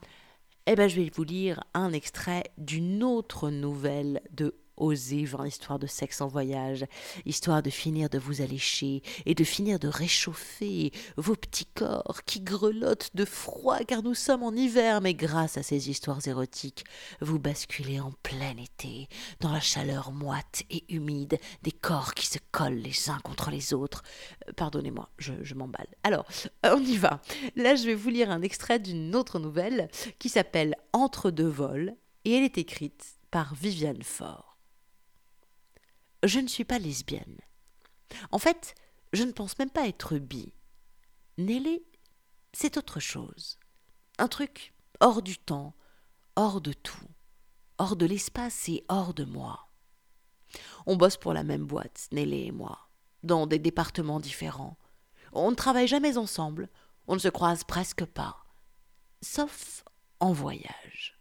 eh 0.66 0.76
ben 0.76 0.88
je 0.88 1.02
vais 1.02 1.12
vous 1.14 1.24
lire 1.24 1.64
un 1.74 1.92
extrait 1.92 2.44
d'une 2.58 3.04
autre 3.04 3.50
nouvelle 3.50 4.22
de 4.32 4.56
Osez 4.78 5.26
voir 5.26 5.46
histoire 5.46 5.80
de 5.80 5.88
sexe 5.88 6.22
en 6.22 6.28
voyage, 6.28 6.86
histoire 7.26 7.62
de 7.62 7.70
finir 7.70 8.10
de 8.10 8.18
vous 8.18 8.42
allécher 8.42 9.02
et 9.26 9.36
de 9.36 9.44
finir 9.44 9.80
de 9.80 9.88
réchauffer 9.88 10.92
vos 11.18 11.36
petits 11.36 11.68
corps 11.68 12.22
qui 12.26 12.42
grelottent 12.42 13.12
de 13.14 13.26
froid 13.26 13.80
car 13.88 14.04
nous 14.04 14.16
sommes 14.16 14.44
en 14.44 14.52
hiver, 14.52 15.02
mais 15.02 15.14
grâce 15.14 15.58
à 15.58 15.64
ces 15.64 15.90
histoires 15.90 16.26
érotiques, 16.28 16.86
vous 17.22 17.40
basculez 17.40 18.00
en 18.00 18.12
plein 18.24 18.58
été, 18.58 19.08
dans 19.40 19.52
la 19.52 19.60
chaleur 19.60 20.12
moite 20.12 20.64
et 20.70 20.84
humide 20.90 21.38
des 21.62 21.72
corps 21.72 22.14
qui 22.14 22.28
se 22.28 22.40
collent 22.52 22.74
les 22.74 23.10
uns 23.10 23.20
contre 23.20 23.52
les 23.52 23.74
autres. 23.74 24.04
Euh, 24.48 24.54
pardonnez-moi, 24.54 25.10
je, 25.18 25.34
je 25.42 25.56
m'emballe. 25.56 25.88
Alors, 26.04 26.26
on 26.64 26.84
y 26.84 26.98
va. 26.98 27.22
Là, 27.56 27.76
je 27.76 27.86
vais 27.86 27.96
vous 27.96 28.10
lire 28.10 28.32
un 28.32 28.42
extrait 28.42 28.80
d'une 28.80 29.16
autre 29.16 29.40
nouvelle 29.40 29.90
qui 30.20 30.30
s'appelle 30.30 30.76
Entre 30.94 31.32
deux 31.32 31.48
vols 31.48 31.96
et 32.26 32.38
elle 32.38 32.44
est 32.44 32.58
écrite 32.58 33.18
par 33.32 33.54
Viviane 33.56 34.04
Faure 34.04 34.53
je 36.24 36.40
ne 36.40 36.48
suis 36.48 36.66
pas 36.66 36.80
lesbienne. 36.80 37.40
En 38.32 38.40
fait, 38.40 38.76
je 39.12 39.24
ne 39.24 39.32
pense 39.32 39.58
même 39.60 39.70
pas 39.70 39.88
être 39.88 40.18
bi. 40.18 40.54
Nelly, 41.38 41.84
c'est 42.54 42.78
autre 42.78 43.00
chose. 43.00 43.60
Un 44.18 44.28
truc 44.28 44.74
hors 45.00 45.22
du 45.22 45.38
temps, 45.38 45.76
hors 46.36 46.62
de 46.62 46.74
tout, 46.74 47.08
hors 47.78 47.96
de 47.96 48.06
l'espace 48.06 48.70
et 48.70 48.86
hors 48.88 49.14
de 49.14 49.26
moi. 49.26 49.68
On 50.86 50.96
bosse 50.96 51.18
pour 51.18 51.34
la 51.34 51.44
même 51.44 51.66
boîte, 51.66 52.08
Nelly 52.12 52.48
et 52.48 52.52
moi, 52.52 52.90
dans 53.24 53.48
des 53.48 53.60
départements 53.60 54.20
différents. 54.20 54.78
On 55.32 55.50
ne 55.52 55.56
travaille 55.56 55.88
jamais 55.88 56.18
ensemble, 56.18 56.70
on 57.08 57.16
ne 57.16 57.20
se 57.20 57.28
croise 57.28 57.64
presque 57.64 58.06
pas, 58.06 58.46
sauf 59.22 59.84
en 60.20 60.32
voyage. 60.32 61.20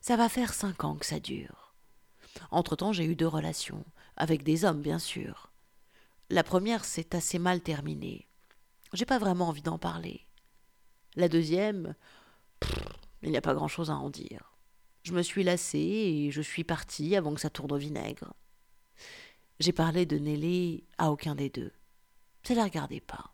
Ça 0.00 0.16
va 0.16 0.28
faire 0.28 0.52
cinq 0.52 0.84
ans 0.84 0.96
que 0.96 1.06
ça 1.06 1.20
dure. 1.20 1.74
Entre-temps, 2.50 2.92
j'ai 2.92 3.06
eu 3.06 3.16
deux 3.16 3.26
relations, 3.26 3.84
avec 4.16 4.42
des 4.42 4.64
hommes, 4.64 4.82
bien 4.82 4.98
sûr. 4.98 5.50
La 6.30 6.42
première 6.42 6.84
s'est 6.84 7.14
assez 7.14 7.38
mal 7.38 7.60
terminée. 7.60 8.26
J'ai 8.92 9.06
pas 9.06 9.18
vraiment 9.18 9.48
envie 9.48 9.62
d'en 9.62 9.78
parler. 9.78 10.26
La 11.16 11.28
deuxième, 11.28 11.94
il 13.22 13.30
n'y 13.30 13.36
a 13.36 13.42
pas 13.42 13.54
grand-chose 13.54 13.90
à 13.90 13.96
en 13.96 14.10
dire. 14.10 14.54
Je 15.02 15.12
me 15.12 15.22
suis 15.22 15.44
lassée 15.44 15.78
et 15.78 16.30
je 16.30 16.40
suis 16.40 16.64
partie 16.64 17.14
avant 17.14 17.34
que 17.34 17.40
ça 17.40 17.50
tourne 17.50 17.72
au 17.72 17.76
vinaigre. 17.76 18.32
J'ai 19.60 19.72
parlé 19.72 20.06
de 20.06 20.18
Nelly 20.18 20.84
à 20.98 21.10
aucun 21.10 21.34
des 21.34 21.50
deux. 21.50 21.72
Ça 22.42 22.54
ne 22.54 22.58
la 22.58 22.64
regardait 22.64 23.00
pas. 23.00 23.32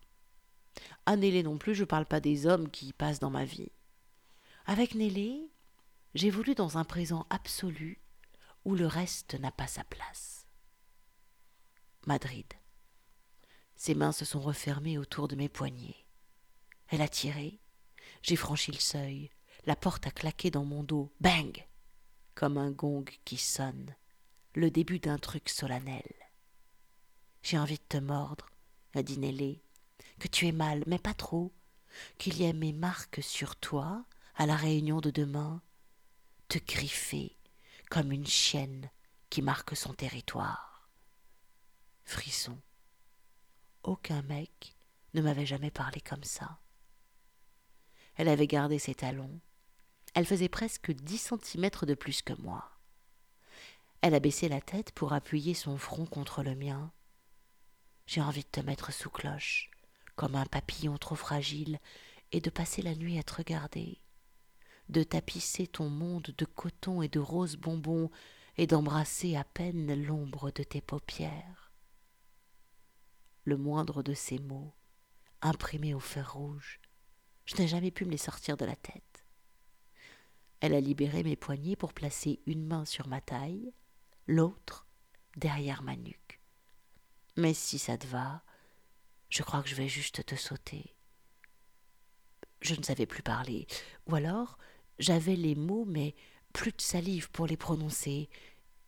À 1.07 1.16
Nelly 1.16 1.42
non 1.42 1.59
plus, 1.59 1.74
je 1.74 1.85
parle 1.85 2.07
pas 2.07 2.20
des 2.20 2.46
hommes 2.46 2.70
qui 2.70 2.92
passent 2.92 3.20
dans 3.20 3.31
ma 3.31 3.44
vie. 3.44 3.72
Avec 4.66 4.94
Nelly, 4.94 5.50
j'ai 6.14 6.31
voulu 6.31 6.55
dans 6.55 6.76
un 6.76 6.85
présent 6.85 7.26
absolu 7.31 8.00
où 8.64 8.74
le 8.74 8.87
reste 8.87 9.38
n'a 9.40 9.50
pas 9.50 9.66
sa 9.66 9.85
place. 9.85 10.39
Madrid. 12.11 12.53
Ses 13.77 13.94
mains 13.94 14.11
se 14.11 14.25
sont 14.25 14.40
refermées 14.40 14.99
autour 14.99 15.29
de 15.29 15.37
mes 15.37 15.49
poignets. 15.49 16.09
Elle 16.88 17.03
a 17.03 17.09
tiré. 17.09 17.61
J'ai 18.23 18.35
franchi 18.35 18.73
le 18.73 18.81
seuil. 18.81 19.31
La 19.64 19.77
porte 19.77 20.09
a 20.09 20.11
claqué 20.11 20.51
dans 20.51 20.64
mon 20.64 20.83
dos. 20.83 21.12
Bang 21.20 21.64
Comme 22.35 22.59
un 22.59 22.73
gong 22.73 23.05
qui 23.25 23.37
sonne. 23.37 23.94
Le 24.55 24.73
début 24.73 24.99
d'un 24.99 25.18
truc 25.18 25.49
solennel. 25.49 26.12
J'ai 27.44 27.59
envie 27.59 27.79
de 27.79 27.88
te 27.88 27.99
mordre, 27.99 28.51
a 28.94 29.05
dit 29.05 29.20
Nelly. 29.20 29.62
Que 30.18 30.27
tu 30.27 30.49
es 30.49 30.53
mal, 30.53 30.83
mais 30.88 30.99
pas 30.99 31.14
trop. 31.14 31.53
Qu'il 32.18 32.38
y 32.38 32.42
ait 32.42 32.53
mes 32.53 32.73
marques 32.73 33.23
sur 33.23 33.55
toi, 33.55 34.05
à 34.35 34.46
la 34.46 34.57
réunion 34.57 35.01
de 35.01 35.12
demain. 35.12 35.62
Te 36.49 36.59
griffer 36.59 37.37
comme 37.88 38.11
une 38.11 38.27
chienne 38.27 38.90
qui 39.29 39.42
marque 39.42 39.77
son 39.77 39.94
territoire 39.94 40.69
frisson. 42.11 42.59
Aucun 43.83 44.23
mec 44.23 44.75
ne 45.14 45.23
m'avait 45.23 45.46
jamais 45.46 45.70
parlé 45.70 46.01
comme 46.01 46.25
ça. 46.25 46.59
Elle 48.16 48.29
avait 48.29 48.49
gardé 48.49 48.79
ses 48.79 48.94
talons. 48.94 49.40
Elle 50.14 50.27
faisait 50.27 50.49
presque 50.49 50.90
dix 50.90 51.18
centimètres 51.18 51.87
de 51.87 51.94
plus 51.94 52.20
que 52.20 52.35
moi. 52.35 52.68
Elle 54.03 54.14
a 54.14 54.20
baissé 54.20 54.49
la 54.49 54.61
tête 54.61 54.92
pour 54.92 55.12
appuyer 55.12 55.55
son 55.55 55.79
front 55.79 56.05
contre 56.05 56.42
le 56.42 56.55
mien. 56.55 56.92
J'ai 58.07 58.20
envie 58.20 58.42
de 58.42 58.49
te 58.49 58.61
mettre 58.61 58.92
sous 58.92 59.11
cloche, 59.11 59.70
comme 60.16 60.35
un 60.35 60.46
papillon 60.46 60.99
trop 60.99 61.14
fragile, 61.14 61.79
et 62.33 62.40
de 62.40 62.51
passer 62.51 62.83
la 62.83 62.94
nuit 62.94 63.18
à 63.18 63.23
te 63.23 63.35
regarder, 63.35 64.01
de 64.88 65.03
tapisser 65.03 65.66
ton 65.66 65.88
monde 65.88 66.35
de 66.37 66.44
coton 66.44 67.03
et 67.03 67.09
de 67.09 67.20
roses 67.20 67.57
bonbons, 67.57 68.11
et 68.57 68.66
d'embrasser 68.66 69.37
à 69.37 69.44
peine 69.44 69.94
l'ombre 70.05 70.51
de 70.51 70.64
tes 70.64 70.81
paupières 70.81 71.60
moindre 73.56 74.02
de 74.02 74.14
ces 74.14 74.38
mots, 74.38 74.74
imprimés 75.42 75.94
au 75.94 76.00
fer 76.00 76.32
rouge. 76.32 76.80
Je 77.44 77.56
n'ai 77.56 77.68
jamais 77.68 77.90
pu 77.90 78.04
me 78.04 78.10
les 78.10 78.16
sortir 78.16 78.56
de 78.56 78.64
la 78.64 78.76
tête. 78.76 79.24
Elle 80.60 80.74
a 80.74 80.80
libéré 80.80 81.22
mes 81.22 81.36
poignets 81.36 81.76
pour 81.76 81.94
placer 81.94 82.40
une 82.46 82.66
main 82.66 82.84
sur 82.84 83.08
ma 83.08 83.20
taille, 83.20 83.72
l'autre 84.26 84.86
derrière 85.36 85.82
ma 85.82 85.96
nuque. 85.96 86.40
Mais 87.36 87.54
si 87.54 87.78
ça 87.78 87.96
te 87.96 88.06
va, 88.06 88.42
je 89.30 89.42
crois 89.42 89.62
que 89.62 89.68
je 89.68 89.74
vais 89.74 89.88
juste 89.88 90.24
te 90.26 90.34
sauter. 90.34 90.94
Je 92.60 92.74
ne 92.74 92.82
savais 92.82 93.06
plus 93.06 93.22
parler, 93.22 93.66
ou 94.06 94.14
alors 94.14 94.58
j'avais 94.98 95.36
les 95.36 95.54
mots, 95.54 95.86
mais 95.86 96.14
plus 96.52 96.72
de 96.72 96.80
salive 96.80 97.30
pour 97.30 97.46
les 97.46 97.56
prononcer, 97.56 98.28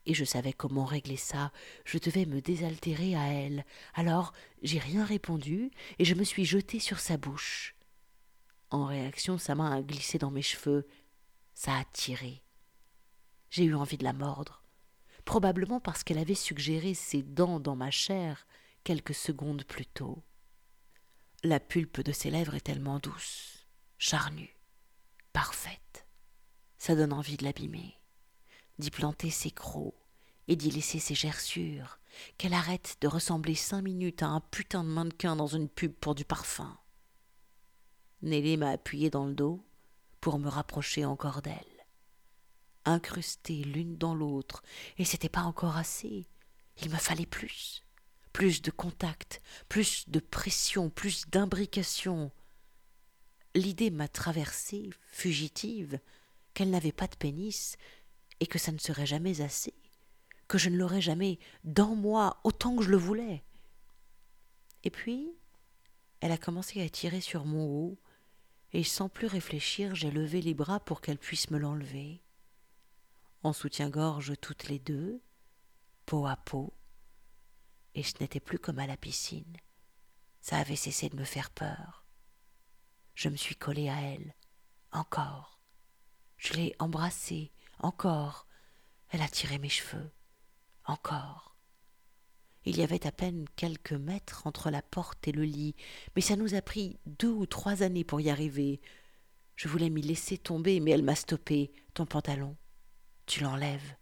et 0.07 0.15
je 0.15 0.25
savais 0.25 0.53
comment 0.53 0.85
régler 0.85 1.17
ça. 1.17 1.53
Je 1.85 1.99
devais 1.99 2.27
me 2.27 2.41
désaltérer 2.41 3.15
à 3.15 3.27
elle. 3.33 3.65
Alors 3.95 4.33
j'ai 4.63 4.79
rien 4.79 5.05
répondu 5.05 5.71
et 5.99 6.05
je 6.05 6.15
me 6.15 6.25
suis 6.25 6.45
jetée 6.45 6.81
sur 6.81 7.01
sa 7.01 7.17
bouche. 7.17 7.77
En 8.71 8.87
réaction, 8.87 9.39
sa 9.39 9.55
main 9.55 9.71
a 9.71 9.83
glissé 9.83 10.19
dans 10.19 10.31
mes 10.31 10.43
cheveux. 10.43 10.87
Ça 11.55 11.77
a 11.77 11.85
tiré. 11.93 12.43
J'ai 13.51 13.65
eu 13.65 13.75
envie 13.75 13.99
de 13.99 14.05
la 14.05 14.15
mordre, 14.15 14.65
probablement 15.25 15.79
parce 15.79 16.03
qu'elle 16.03 16.19
avait 16.19 16.35
suggéré 16.35 16.95
ses 16.95 17.23
dents 17.23 17.61
dans 17.61 17.77
ma 17.77 17.91
chair 17.91 18.47
quelques 18.83 19.15
secondes 19.15 19.65
plus 19.65 19.87
tôt. 19.87 20.23
La 21.45 21.61
pulpe 21.61 22.01
de 22.01 22.13
ses 22.13 22.31
lèvres 22.31 22.55
est 22.55 22.61
tellement 22.61 22.99
douce, 22.99 23.67
charnue, 23.99 24.57
parfaite. 25.33 26.07
Ça 26.79 26.97
donne 26.97 27.13
envie 27.13 27.37
de 27.37 27.45
l'abîmer 27.45 28.02
d'y 28.79 28.91
planter 28.91 29.31
ses 29.31 29.51
crocs 29.51 29.95
et 30.49 30.57
d'y 30.57 30.71
laisser 30.71 30.99
ses 30.99 31.15
gerçures, 31.15 31.99
qu'elle 32.39 32.55
arrête 32.55 32.97
de 33.01 33.09
ressembler 33.09 33.55
cinq 33.55 33.83
minutes 33.83 34.23
à 34.23 34.29
un 34.29 34.41
putain 34.41 34.85
de 34.85 34.89
mannequin 34.89 35.37
dans 35.37 35.47
une 35.47 35.69
pub 35.69 35.93
pour 35.93 36.15
du 36.15 36.25
parfum. 36.25 36.79
Nelly 38.23 38.57
m'a 38.57 38.71
appuyé 38.71 39.11
dans 39.11 39.27
le 39.27 39.35
dos 39.35 39.65
pour 40.21 40.39
me 40.39 40.49
rapprocher 40.49 41.05
encore 41.05 41.43
d'elle. 41.43 41.57
Incrustées 42.85 43.63
l'une 43.63 43.97
dans 43.97 44.15
l'autre, 44.15 44.63
et 44.99 45.05
c'était 45.05 45.29
pas 45.29 45.43
encore 45.43 45.77
assez. 45.77 46.27
Il 46.83 46.91
me 46.91 46.97
fallait 46.97 47.27
plus. 47.27 47.83
Plus 48.33 48.63
de 48.63 48.71
contact, 48.71 49.43
plus 49.69 50.09
de 50.09 50.21
pression, 50.21 50.91
plus 50.91 51.27
d'imbrication. 51.29 52.33
L'idée 53.55 53.91
m'a 53.91 54.09
traversée, 54.09 54.91
fugitive, 55.07 56.01
qu'elle 56.55 56.71
n'avait 56.71 56.93
pas 56.93 57.07
de 57.07 57.17
pénis, 57.17 57.77
et 58.43 58.47
que 58.49 58.59
ça 58.59 58.73
ne 58.73 58.79
serait 58.79 59.07
jamais 59.07 59.41
assez, 59.41 59.73
que 60.49 60.59
je 60.59 60.69
ne 60.69 60.77
l'aurais 60.77 61.01
jamais 61.01 61.39
dans 61.63 61.95
moi 61.95 62.41
autant 62.43 62.75
que 62.75 62.83
je 62.83 62.91
le 62.91 62.97
voulais. 62.97 63.45
Et 64.83 64.91
puis, 64.91 65.33
elle 66.19 66.33
a 66.33 66.37
commencé 66.37 66.83
à 66.83 66.89
tirer 66.89 67.21
sur 67.21 67.45
mon 67.45 67.65
haut, 67.65 68.01
et 68.73 68.83
sans 68.83 69.09
plus 69.09 69.29
réfléchir, 69.29 69.95
j'ai 69.95 70.11
levé 70.11 70.43
les 70.43 70.55
bras 70.55 70.81
pour 70.81 71.01
qu'elle 71.01 71.19
puisse 71.19 71.53
me 71.53 71.59
l'enlever. 71.59 72.21
En 73.45 73.53
soutien-gorge 73.53 74.33
toutes 74.41 74.67
les 74.67 74.81
deux, 74.81 75.23
peau 76.05 76.27
à 76.27 76.35
peau, 76.35 76.75
et 77.95 78.03
je 78.03 78.15
n'étais 78.19 78.41
plus 78.41 78.59
comme 78.59 78.81
à 78.81 78.89
la 78.89 78.97
piscine. 78.97 79.57
Ça 80.41 80.57
avait 80.57 80.75
cessé 80.75 81.09
de 81.09 81.17
me 81.17 81.23
faire 81.23 81.51
peur. 81.51 82.05
Je 83.15 83.29
me 83.29 83.37
suis 83.37 83.55
collée 83.55 83.89
à 83.89 84.01
elle, 84.01 84.35
encore. 84.91 85.61
Je 86.39 86.55
l'ai 86.55 86.75
embrassée, 86.81 87.53
encore. 87.83 88.47
Elle 89.11 89.23
a 89.23 89.29
tiré 89.29 89.59
mes 89.59 89.69
cheveux, 89.69 90.11
encore. 90.87 91.57
Il 92.65 92.77
y 92.79 92.83
avait 92.83 93.07
à 93.07 93.13
peine 93.13 93.45
quelques 93.57 93.93
mètres 93.93 94.47
entre 94.47 94.71
la 94.71 94.83
porte 94.83 95.27
et 95.27 95.33
le 95.33 95.43
lit, 95.43 95.75
mais 96.15 96.23
ça 96.23 96.37
nous 96.37 96.55
a 96.55 96.63
pris 96.63 96.99
deux 97.07 97.31
ou 97.31 97.45
trois 97.45 97.83
années 97.83 98.05
pour 98.05 98.21
y 98.21 98.31
arriver. 98.31 98.81
Je 99.57 99.69
voulais 99.69 99.91
m'y 99.91 100.03
laisser 100.03 100.39
tomber, 100.39 100.81
mais 100.81 100.93
elle 100.93 101.03
m'a 101.03 101.15
stoppé. 101.15 101.73
Ton 101.95 102.07
pantalon, 102.07 102.57
tu 103.27 103.43
l'enlèves. 103.43 103.97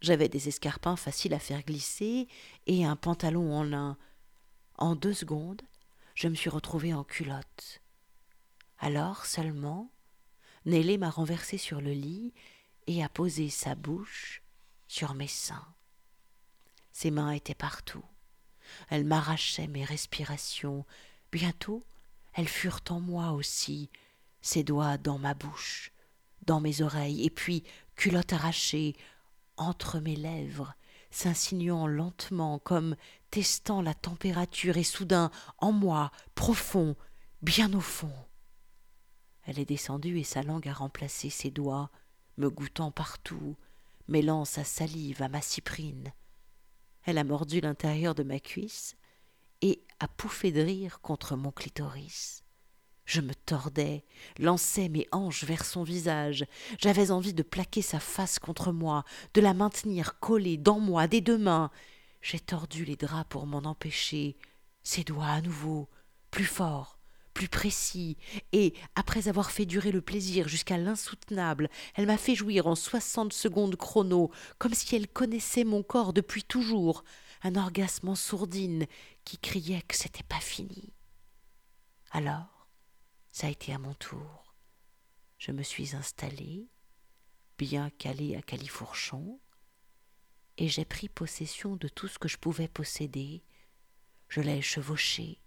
J'avais 0.00 0.28
des 0.28 0.48
escarpins 0.48 0.96
faciles 0.96 1.32
à 1.32 1.38
faire 1.38 1.62
glisser 1.62 2.28
et 2.66 2.84
un 2.84 2.96
pantalon 2.96 3.54
en 3.54 3.62
lin. 3.62 3.96
En 4.76 4.96
deux 4.96 5.14
secondes, 5.14 5.62
je 6.14 6.28
me 6.28 6.34
suis 6.34 6.50
retrouvée 6.50 6.92
en 6.92 7.04
culotte. 7.04 7.80
Alors 8.78 9.24
seulement, 9.24 9.90
Nelly 10.66 10.98
m'a 10.98 11.10
renversée 11.10 11.58
sur 11.58 11.80
le 11.80 11.92
lit 11.92 12.34
et 12.86 13.02
a 13.02 13.08
posé 13.08 13.50
sa 13.50 13.74
bouche 13.74 14.42
sur 14.88 15.14
mes 15.14 15.28
seins. 15.28 15.74
Ses 16.92 17.10
mains 17.10 17.32
étaient 17.32 17.54
partout. 17.54 18.04
Elle 18.88 19.04
m'arrachait 19.04 19.66
mes 19.66 19.84
respirations. 19.84 20.84
Bientôt, 21.32 21.84
elles 22.34 22.48
furent 22.48 22.80
en 22.90 23.00
moi 23.00 23.32
aussi, 23.32 23.90
ses 24.40 24.64
doigts 24.64 24.98
dans 24.98 25.18
ma 25.18 25.34
bouche, 25.34 25.92
dans 26.46 26.60
mes 26.60 26.82
oreilles, 26.82 27.24
et 27.24 27.30
puis, 27.30 27.64
culotte 27.96 28.32
arrachée, 28.32 28.94
entre 29.56 30.00
mes 30.00 30.16
lèvres, 30.16 30.74
s'insinuant 31.10 31.86
lentement 31.86 32.58
comme 32.58 32.96
testant 33.30 33.82
la 33.82 33.94
température, 33.94 34.76
et 34.76 34.84
soudain, 34.84 35.30
en 35.58 35.72
moi, 35.72 36.10
profond, 36.34 36.96
bien 37.42 37.72
au 37.72 37.80
fond. 37.80 38.12
Elle 39.44 39.58
est 39.58 39.64
descendue 39.64 40.18
et 40.18 40.24
sa 40.24 40.42
langue 40.42 40.68
a 40.68 40.72
remplacé 40.72 41.30
ses 41.30 41.50
doigts, 41.50 41.90
me 42.36 42.50
goûtant 42.50 42.90
partout, 42.90 43.56
mêlant 44.08 44.44
sa 44.44 44.64
salive 44.64 45.22
à 45.22 45.28
ma 45.28 45.40
cyprine. 45.40 46.12
Elle 47.04 47.18
a 47.18 47.24
mordu 47.24 47.60
l'intérieur 47.60 48.14
de 48.14 48.22
ma 48.22 48.40
cuisse 48.40 48.96
et 49.62 49.82
a 50.00 50.08
pouffé 50.08 50.52
de 50.52 50.60
rire 50.60 51.00
contre 51.00 51.36
mon 51.36 51.50
clitoris. 51.50 52.44
Je 53.04 53.20
me 53.20 53.34
tordais, 53.34 54.04
lançais 54.38 54.88
mes 54.88 55.06
hanches 55.12 55.44
vers 55.44 55.64
son 55.64 55.82
visage. 55.82 56.46
J'avais 56.78 57.10
envie 57.10 57.34
de 57.34 57.42
plaquer 57.42 57.82
sa 57.82 58.00
face 58.00 58.38
contre 58.38 58.72
moi, 58.72 59.04
de 59.34 59.40
la 59.42 59.52
maintenir 59.52 60.18
collée 60.20 60.56
dans 60.56 60.80
moi 60.80 61.06
des 61.06 61.20
deux 61.20 61.36
mains. 61.36 61.70
J'ai 62.22 62.40
tordu 62.40 62.86
les 62.86 62.96
draps 62.96 63.28
pour 63.28 63.46
m'en 63.46 63.58
empêcher. 63.58 64.36
Ses 64.82 65.04
doigts 65.04 65.26
à 65.26 65.40
nouveau, 65.42 65.88
plus 66.30 66.46
forts, 66.46 66.93
plus 67.34 67.48
précis, 67.48 68.16
et, 68.52 68.74
après 68.94 69.28
avoir 69.28 69.50
fait 69.50 69.66
durer 69.66 69.92
le 69.92 70.00
plaisir 70.00 70.48
jusqu'à 70.48 70.78
l'insoutenable, 70.78 71.68
elle 71.94 72.06
m'a 72.06 72.16
fait 72.16 72.34
jouir 72.34 72.66
en 72.66 72.76
soixante 72.76 73.32
secondes 73.32 73.76
chrono, 73.76 74.30
comme 74.58 74.72
si 74.72 74.94
elle 74.94 75.08
connaissait 75.08 75.64
mon 75.64 75.82
corps 75.82 76.12
depuis 76.12 76.44
toujours, 76.44 77.04
un 77.42 77.56
orgasme 77.56 78.14
sourdine 78.14 78.86
qui 79.24 79.36
criait 79.36 79.82
que 79.82 79.96
c'était 79.96 80.22
pas 80.22 80.40
fini. 80.40 80.94
Alors, 82.12 82.68
ça 83.32 83.48
a 83.48 83.50
été 83.50 83.72
à 83.72 83.78
mon 83.78 83.94
tour. 83.94 84.54
Je 85.36 85.50
me 85.50 85.62
suis 85.62 85.96
installée, 85.96 86.70
bien 87.58 87.90
calée 87.90 88.36
à 88.36 88.42
califourchon, 88.42 89.40
et 90.56 90.68
j'ai 90.68 90.84
pris 90.84 91.08
possession 91.08 91.76
de 91.76 91.88
tout 91.88 92.06
ce 92.06 92.18
que 92.18 92.28
je 92.28 92.38
pouvais 92.38 92.68
posséder. 92.68 93.42
Je 94.28 94.40
l'ai 94.40 94.62
chevauché, 94.62 95.42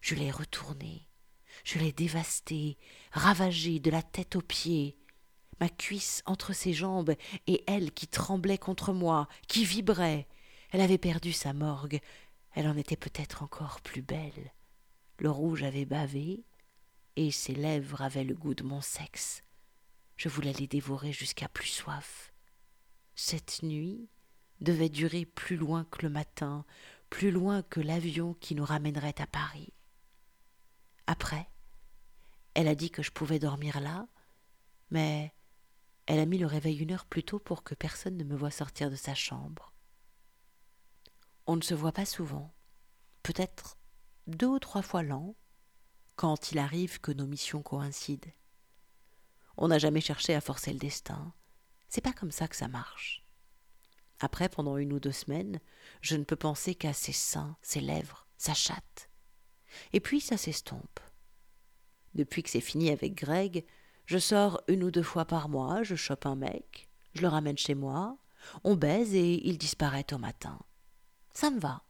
je 0.00 0.14
l'ai 0.14 0.30
retourné, 0.30 1.07
je 1.64 1.78
l'ai 1.78 1.92
dévasté, 1.92 2.76
ravagé 3.12 3.80
de 3.80 3.90
la 3.90 4.02
tête 4.02 4.36
aux 4.36 4.42
pieds, 4.42 4.96
ma 5.60 5.68
cuisse 5.68 6.22
entre 6.26 6.52
ses 6.52 6.72
jambes 6.72 7.14
et 7.46 7.64
elle 7.66 7.92
qui 7.92 8.06
tremblait 8.06 8.58
contre 8.58 8.92
moi, 8.92 9.28
qui 9.48 9.64
vibrait. 9.64 10.28
Elle 10.70 10.80
avait 10.80 10.98
perdu 10.98 11.32
sa 11.32 11.52
morgue, 11.52 12.00
elle 12.54 12.68
en 12.68 12.76
était 12.76 12.96
peut-être 12.96 13.42
encore 13.42 13.80
plus 13.80 14.02
belle. 14.02 14.52
Le 15.18 15.30
rouge 15.30 15.62
avait 15.62 15.84
bavé, 15.84 16.44
et 17.16 17.30
ses 17.30 17.54
lèvres 17.54 18.02
avaient 18.02 18.24
le 18.24 18.34
goût 18.34 18.54
de 18.54 18.62
mon 18.62 18.80
sexe. 18.80 19.42
Je 20.16 20.28
voulais 20.28 20.52
les 20.52 20.66
dévorer 20.66 21.12
jusqu'à 21.12 21.48
plus 21.48 21.68
soif. 21.68 22.32
Cette 23.14 23.62
nuit 23.62 24.08
devait 24.60 24.88
durer 24.88 25.24
plus 25.24 25.56
loin 25.56 25.84
que 25.84 26.02
le 26.02 26.10
matin, 26.10 26.64
plus 27.10 27.30
loin 27.30 27.62
que 27.62 27.80
l'avion 27.80 28.34
qui 28.34 28.54
nous 28.54 28.64
ramènerait 28.64 29.20
à 29.20 29.26
Paris. 29.26 29.72
Après, 31.10 31.50
elle 32.52 32.68
a 32.68 32.74
dit 32.74 32.90
que 32.90 33.02
je 33.02 33.10
pouvais 33.10 33.38
dormir 33.38 33.80
là, 33.80 34.06
mais 34.90 35.34
elle 36.04 36.18
a 36.18 36.26
mis 36.26 36.36
le 36.36 36.44
réveil 36.44 36.76
une 36.76 36.92
heure 36.92 37.06
plus 37.06 37.24
tôt 37.24 37.38
pour 37.38 37.62
que 37.62 37.74
personne 37.74 38.18
ne 38.18 38.24
me 38.24 38.36
voie 38.36 38.50
sortir 38.50 38.90
de 38.90 38.94
sa 38.94 39.14
chambre. 39.14 39.72
On 41.46 41.56
ne 41.56 41.62
se 41.62 41.72
voit 41.72 41.92
pas 41.92 42.04
souvent, 42.04 42.54
peut-être 43.22 43.78
deux 44.26 44.48
ou 44.48 44.58
trois 44.58 44.82
fois 44.82 45.02
l'an, 45.02 45.34
quand 46.14 46.52
il 46.52 46.58
arrive 46.58 47.00
que 47.00 47.12
nos 47.12 47.26
missions 47.26 47.62
coïncident. 47.62 48.30
On 49.56 49.68
n'a 49.68 49.78
jamais 49.78 50.02
cherché 50.02 50.34
à 50.34 50.42
forcer 50.42 50.74
le 50.74 50.78
destin. 50.78 51.32
C'est 51.88 52.02
pas 52.02 52.12
comme 52.12 52.32
ça 52.32 52.48
que 52.48 52.56
ça 52.56 52.68
marche. 52.68 53.24
Après, 54.20 54.50
pendant 54.50 54.76
une 54.76 54.92
ou 54.92 55.00
deux 55.00 55.12
semaines, 55.12 55.58
je 56.02 56.16
ne 56.16 56.24
peux 56.24 56.36
penser 56.36 56.74
qu'à 56.74 56.92
ses 56.92 57.12
seins, 57.12 57.56
ses 57.62 57.80
lèvres, 57.80 58.26
sa 58.36 58.52
chatte. 58.52 59.07
Et 59.92 60.00
puis 60.00 60.20
ça 60.20 60.36
s'estompe. 60.36 61.00
Depuis 62.14 62.42
que 62.42 62.50
c'est 62.50 62.60
fini 62.60 62.90
avec 62.90 63.14
Greg, 63.14 63.64
je 64.06 64.18
sors 64.18 64.62
une 64.68 64.84
ou 64.84 64.90
deux 64.90 65.02
fois 65.02 65.24
par 65.24 65.48
mois, 65.48 65.82
je 65.82 65.94
chope 65.94 66.26
un 66.26 66.36
mec, 66.36 66.88
je 67.14 67.22
le 67.22 67.28
ramène 67.28 67.58
chez 67.58 67.74
moi, 67.74 68.16
on 68.64 68.76
baise 68.76 69.14
et 69.14 69.46
il 69.46 69.58
disparaît 69.58 70.12
au 70.12 70.18
matin. 70.18 70.58
Ça 71.34 71.50
me 71.50 71.60
va. 71.60 71.82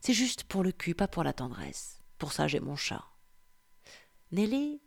C'est 0.00 0.14
juste 0.14 0.44
pour 0.44 0.62
le 0.62 0.72
cul, 0.72 0.94
pas 0.94 1.08
pour 1.08 1.24
la 1.24 1.32
tendresse. 1.32 2.00
Pour 2.18 2.32
ça, 2.32 2.48
j'ai 2.48 2.60
mon 2.60 2.76
chat. 2.76 3.04
Nelly, 4.32 4.80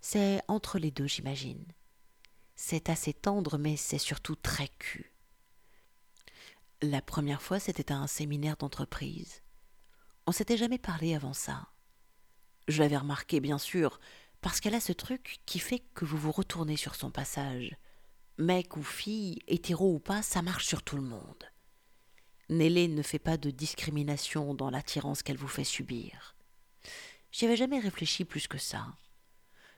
c'est 0.00 0.42
entre 0.48 0.78
les 0.78 0.90
deux, 0.90 1.06
j'imagine. 1.06 1.64
C'est 2.56 2.88
assez 2.90 3.12
tendre, 3.12 3.58
mais 3.58 3.76
c'est 3.76 3.98
surtout 3.98 4.36
très 4.36 4.68
cul. 4.78 5.12
La 6.82 7.02
première 7.02 7.42
fois, 7.42 7.60
c'était 7.60 7.92
à 7.92 7.96
un 7.96 8.06
séminaire 8.06 8.56
d'entreprise. 8.56 9.42
On 10.30 10.32
s'était 10.32 10.56
jamais 10.56 10.78
parlé 10.78 11.16
avant 11.16 11.32
ça. 11.32 11.66
Je 12.68 12.80
l'avais 12.80 12.98
remarqué, 12.98 13.40
bien 13.40 13.58
sûr, 13.58 13.98
parce 14.40 14.60
qu'elle 14.60 14.76
a 14.76 14.80
ce 14.80 14.92
truc 14.92 15.40
qui 15.44 15.58
fait 15.58 15.80
que 15.92 16.04
vous 16.04 16.18
vous 16.18 16.30
retournez 16.30 16.76
sur 16.76 16.94
son 16.94 17.10
passage. 17.10 17.74
Mec 18.38 18.76
ou 18.76 18.84
fille, 18.84 19.40
hétéro 19.48 19.92
ou 19.92 19.98
pas, 19.98 20.22
ça 20.22 20.40
marche 20.40 20.66
sur 20.66 20.84
tout 20.84 20.94
le 20.94 21.02
monde. 21.02 21.50
Nelly 22.48 22.86
ne 22.86 23.02
fait 23.02 23.18
pas 23.18 23.38
de 23.38 23.50
discrimination 23.50 24.54
dans 24.54 24.70
l'attirance 24.70 25.24
qu'elle 25.24 25.36
vous 25.36 25.48
fait 25.48 25.64
subir. 25.64 26.36
J'y 27.32 27.46
avais 27.46 27.56
jamais 27.56 27.80
réfléchi 27.80 28.24
plus 28.24 28.46
que 28.46 28.58
ça. 28.58 28.86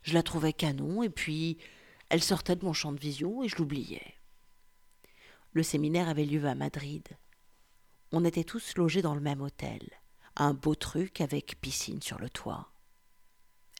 Je 0.02 0.12
la 0.12 0.22
trouvais 0.22 0.52
canon, 0.52 1.02
et 1.02 1.08
puis 1.08 1.56
elle 2.10 2.22
sortait 2.22 2.56
de 2.56 2.64
mon 2.66 2.74
champ 2.74 2.92
de 2.92 3.00
vision 3.00 3.42
et 3.42 3.48
je 3.48 3.56
l'oubliais. 3.56 4.16
Le 5.54 5.62
séminaire 5.62 6.10
avait 6.10 6.26
lieu 6.26 6.44
à 6.44 6.54
Madrid. 6.54 7.08
On 8.10 8.26
était 8.26 8.44
tous 8.44 8.76
logés 8.76 9.00
dans 9.00 9.14
le 9.14 9.22
même 9.22 9.40
hôtel, 9.40 9.88
un 10.36 10.54
beau 10.54 10.74
truc 10.74 11.20
avec 11.20 11.60
piscine 11.60 12.00
sur 12.00 12.18
le 12.18 12.30
toit. 12.30 12.72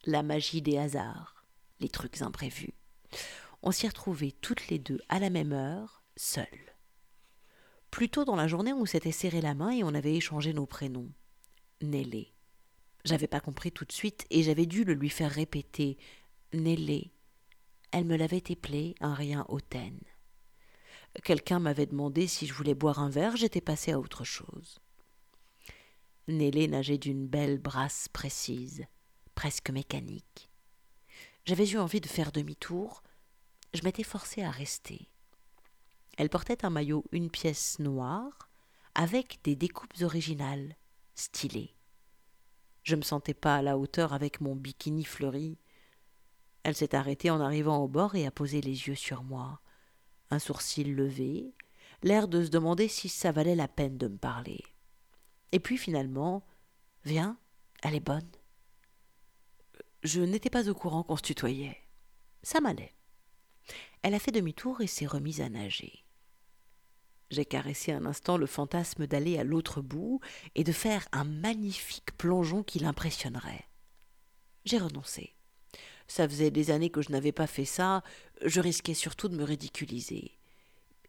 La 0.05 0.23
magie 0.23 0.63
des 0.63 0.79
hasards, 0.79 1.45
les 1.81 1.89
trucs 1.89 2.23
imprévus. 2.23 2.75
On 3.63 3.71
s'y 3.71 3.87
retrouvait 3.87 4.33
toutes 4.41 4.69
les 4.69 4.79
deux 4.79 5.01
à 5.09 5.19
la 5.19 5.31
même 5.31 5.53
heure, 5.53 6.03
seules. 6.17 6.47
Plus 7.91 8.09
tôt 8.09 8.25
dans 8.25 8.37
la 8.37 8.49
journée, 8.49 8.73
on 8.73 8.87
s'était 8.87 9.13
serré 9.13 9.41
la 9.41 9.55
main 9.55 9.71
et 9.71 9.85
on 9.85 9.95
avait 9.95 10.15
échangé 10.15 10.53
nos 10.53 10.67
prénoms. 10.67 11.13
Nelly. 11.83 12.33
J'avais 13.05 13.27
pas 13.27 13.41
compris 13.41 13.73
tout 13.73 13.85
de 13.85 13.93
suite 13.93 14.27
et 14.31 14.43
j'avais 14.43 14.67
dû 14.67 14.85
le 14.85 14.95
lui 14.95 15.11
faire 15.11 15.31
répéter. 15.31 15.99
Nélé. 16.53 17.13
Elle 17.91 18.05
me 18.05 18.17
l'avait 18.17 18.43
éplé 18.49 18.95
un 19.01 19.15
rien 19.15 19.45
hautaine. 19.49 20.01
Quelqu'un 21.25 21.59
m'avait 21.59 21.87
demandé 21.87 22.27
si 22.27 22.47
je 22.47 22.55
voulais 22.55 22.75
boire 22.75 22.99
un 22.99 23.11
verre, 23.11 23.37
j'étais 23.37 23.61
passé 23.61 23.93
à 23.93 24.01
autre 24.01 24.25
chose. 24.25 24.82
Nélé 26.39 26.69
nageait 26.69 26.99
d'une 26.99 27.27
belle 27.27 27.59
brasse 27.59 28.09
précise, 28.09 28.85
presque 29.35 29.71
mécanique. 29.71 30.51
J'avais 31.45 31.69
eu 31.69 31.79
envie 31.79 32.01
de 32.01 32.09
faire 32.09 32.33
demi-tour, 32.33 33.03
je 33.75 33.83
m'étais 33.83 34.03
forcé 34.03 34.43
à 34.43 34.51
rester. 34.51 35.09
Elle 36.19 36.29
portait 36.29 36.65
un 36.65 36.71
maillot 36.71 37.05
une 37.13 37.31
pièce 37.31 37.79
noire, 37.79 38.51
avec 38.95 39.41
des 39.45 39.57
découpes 39.57 40.03
originales, 40.03 40.77
stylées. 41.15 41.75
Je 42.83 42.97
me 42.97 43.03
sentais 43.03 43.35
pas 43.35 43.57
à 43.57 43.63
la 43.63 43.79
hauteur 43.79 44.13
avec 44.13 44.41
mon 44.41 44.55
bikini 44.55 45.05
fleuri. 45.05 45.59
Elle 46.65 46.77
s'est 46.77 46.95
arrêtée 46.95 47.31
en 47.31 47.41
arrivant 47.41 47.79
au 47.79 47.89
bord 47.89 48.15
et 48.15 48.27
a 48.27 48.31
posé 48.31 48.61
les 48.61 48.89
yeux 48.89 48.95
sur 48.95 49.23
moi. 49.23 49.61
Un 50.31 50.39
sourcil 50.39 50.95
levé, 50.95 51.55
l'air 52.03 52.29
de 52.29 52.45
se 52.45 52.51
demander 52.51 52.89
si 52.89 53.09
ça 53.09 53.33
valait 53.33 53.55
la 53.55 53.69
peine 53.69 53.99
de 53.99 54.09
me 54.09 54.19
parler. 54.19 54.63
Et 55.53 55.61
puis 55.61 55.79
finalement, 55.79 56.45
viens, 57.05 57.39
elle 57.83 57.95
est 57.95 58.01
bonne. 58.01 58.31
Je 60.03 60.21
n'étais 60.21 60.51
pas 60.51 60.69
au 60.69 60.75
courant 60.75 61.05
qu'on 61.05 61.17
se 61.17 61.23
tutoyait. 61.23 61.79
Ça 62.43 62.61
m'allait. 62.61 62.95
Elle 64.03 64.15
a 64.15 64.19
fait 64.19 64.33
demi-tour 64.33 64.81
et 64.81 64.87
s'est 64.87 65.07
remise 65.07 65.41
à 65.41 65.49
nager. 65.49 66.05
J'ai 67.31 67.45
caressé 67.45 67.93
un 67.93 68.05
instant 68.05 68.37
le 68.37 68.47
fantasme 68.47 69.07
d'aller 69.07 69.39
à 69.39 69.45
l'autre 69.45 69.81
bout 69.81 70.21
et 70.55 70.65
de 70.65 70.73
faire 70.73 71.07
un 71.13 71.25
magnifique 71.25 72.17
plongeon 72.19 72.63
qui 72.63 72.79
l'impressionnerait. 72.79 73.69
J'ai 74.65 74.79
renoncé. 74.79 75.35
Ça 76.09 76.29
faisait 76.29 76.51
des 76.51 76.71
années 76.71 76.91
que 76.91 77.01
je 77.01 77.11
n'avais 77.11 77.33
pas 77.33 77.47
fait 77.47 77.65
ça, 77.65 78.03
je 78.45 78.61
risquais 78.61 78.93
surtout 78.93 79.29
de 79.29 79.37
me 79.37 79.45
ridiculiser. 79.45 80.33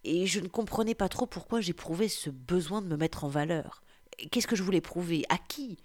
Et 0.05 0.27
je 0.27 0.39
ne 0.39 0.47
comprenais 0.47 0.95
pas 0.95 1.09
trop 1.09 1.25
pourquoi 1.25 1.59
j'éprouvais 1.61 2.07
ce 2.07 2.29
besoin 2.29 2.81
de 2.81 2.87
me 2.87 2.95
mettre 2.95 3.23
en 3.23 3.29
valeur. 3.29 3.82
Qu'est-ce 4.31 4.47
que 4.47 4.55
je 4.55 4.63
voulais 4.63 4.81
prouver? 4.81 5.23
À 5.29 5.37
qui? 5.37 5.77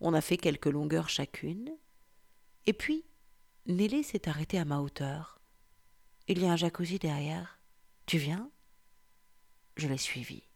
On 0.00 0.14
a 0.14 0.20
fait 0.20 0.36
quelques 0.36 0.66
longueurs 0.66 1.08
chacune, 1.08 1.70
et 2.66 2.72
puis 2.72 3.04
Nelly 3.66 4.04
s'est 4.04 4.28
arrêtée 4.28 4.58
à 4.58 4.64
ma 4.64 4.80
hauteur. 4.80 5.40
Il 6.28 6.38
y 6.40 6.46
a 6.46 6.52
un 6.52 6.56
jacuzzi 6.56 6.98
derrière. 6.98 7.60
Tu 8.06 8.18
viens? 8.18 8.50
Je 9.76 9.88
l'ai 9.88 9.98
suivie. 9.98 10.48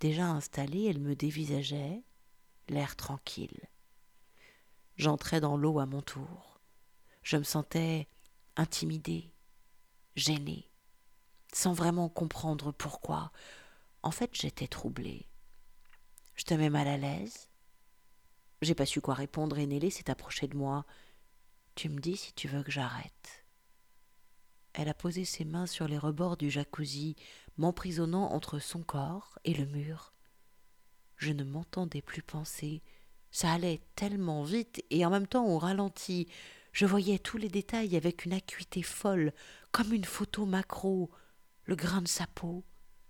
Déjà 0.00 0.26
installée, 0.26 0.84
elle 0.84 1.00
me 1.00 1.14
dévisageait, 1.14 2.02
l'air 2.68 2.96
tranquille. 2.96 3.68
J'entrais 4.96 5.40
dans 5.40 5.56
l'eau 5.56 5.78
à 5.78 5.86
mon 5.86 6.02
tour. 6.02 6.60
Je 7.22 7.36
me 7.36 7.42
sentais 7.42 8.08
intimidée, 8.56 9.32
gênée, 10.14 10.70
sans 11.52 11.72
vraiment 11.72 12.08
comprendre 12.08 12.72
pourquoi. 12.72 13.32
En 14.02 14.10
fait, 14.10 14.30
j'étais 14.34 14.68
troublée. 14.68 15.26
Je 16.36 16.44
te 16.44 16.54
mets 16.54 16.70
mal 16.70 16.86
à 16.86 16.96
l'aise. 16.96 17.48
J'ai 18.62 18.74
pas 18.74 18.86
su 18.86 19.00
quoi 19.00 19.14
répondre 19.14 19.58
et 19.58 19.66
Nelly 19.66 19.90
s'est 19.90 20.10
approchée 20.10 20.46
de 20.48 20.56
moi. 20.56 20.86
Tu 21.74 21.88
me 21.88 21.98
dis 21.98 22.16
si 22.16 22.32
tu 22.32 22.48
veux 22.48 22.62
que 22.62 22.70
j'arrête. 22.70 23.44
Elle 24.72 24.88
a 24.88 24.94
posé 24.94 25.24
ses 25.24 25.44
mains 25.44 25.66
sur 25.66 25.88
les 25.88 25.98
rebords 25.98 26.36
du 26.36 26.50
jacuzzi, 26.50 27.16
m'emprisonnant 27.56 28.32
entre 28.32 28.58
son 28.58 28.82
corps 28.82 29.38
et 29.44 29.54
le 29.54 29.64
mur. 29.64 30.12
Je 31.16 31.32
ne 31.32 31.44
m'entendais 31.44 32.02
plus 32.02 32.22
penser, 32.22 32.82
ça 33.30 33.52
allait 33.52 33.80
tellement 33.94 34.42
vite 34.42 34.84
et 34.90 35.04
en 35.06 35.10
même 35.10 35.26
temps 35.26 35.46
au 35.46 35.58
ralenti. 35.58 36.28
Je 36.72 36.84
voyais 36.84 37.18
tous 37.18 37.38
les 37.38 37.48
détails 37.48 37.96
avec 37.96 38.26
une 38.26 38.34
acuité 38.34 38.82
folle, 38.82 39.32
comme 39.72 39.94
une 39.94 40.04
photo 40.04 40.44
macro. 40.44 41.10
Le 41.64 41.74
grain 41.74 42.02
de 42.02 42.08
sa 42.08 42.26
peau, 42.26 42.64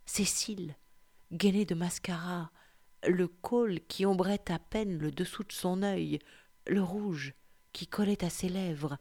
ses 0.04 0.24
cils, 0.24 0.76
gainés 1.32 1.64
de 1.64 1.74
mascara, 1.74 2.50
le 3.06 3.28
col 3.28 3.80
qui 3.86 4.06
ombrait 4.06 4.50
à 4.50 4.58
peine 4.58 4.98
le 4.98 5.10
dessous 5.10 5.44
de 5.44 5.52
son 5.52 5.82
œil, 5.82 6.18
le 6.66 6.82
rouge 6.82 7.34
qui 7.72 7.86
collait 7.86 8.24
à 8.24 8.30
ses 8.30 8.48
lèvres, 8.48 8.98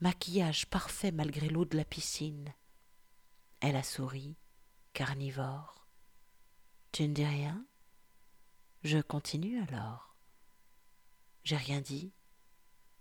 maquillage 0.00 0.66
parfait 0.66 1.12
malgré 1.12 1.48
l'eau 1.48 1.64
de 1.64 1.76
la 1.76 1.84
piscine. 1.84 2.54
Elle 3.60 3.76
a 3.76 3.82
souri, 3.82 4.36
carnivore. 4.92 5.86
Tu 6.92 7.08
ne 7.08 7.14
dis 7.14 7.24
rien? 7.24 7.64
Je 8.82 8.98
continue 8.98 9.62
alors. 9.62 10.16
J'ai 11.44 11.56
rien 11.56 11.80
dit, 11.80 12.12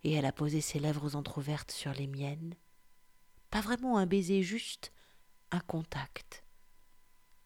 et 0.03 0.13
elle 0.13 0.25
a 0.25 0.31
posé 0.31 0.61
ses 0.61 0.79
lèvres 0.79 1.15
entr'ouvertes 1.15 1.71
sur 1.71 1.93
les 1.93 2.07
miennes. 2.07 2.55
Pas 3.49 3.61
vraiment 3.61 3.97
un 3.97 4.05
baiser, 4.05 4.43
juste 4.43 4.91
un 5.51 5.59
contact. 5.59 6.43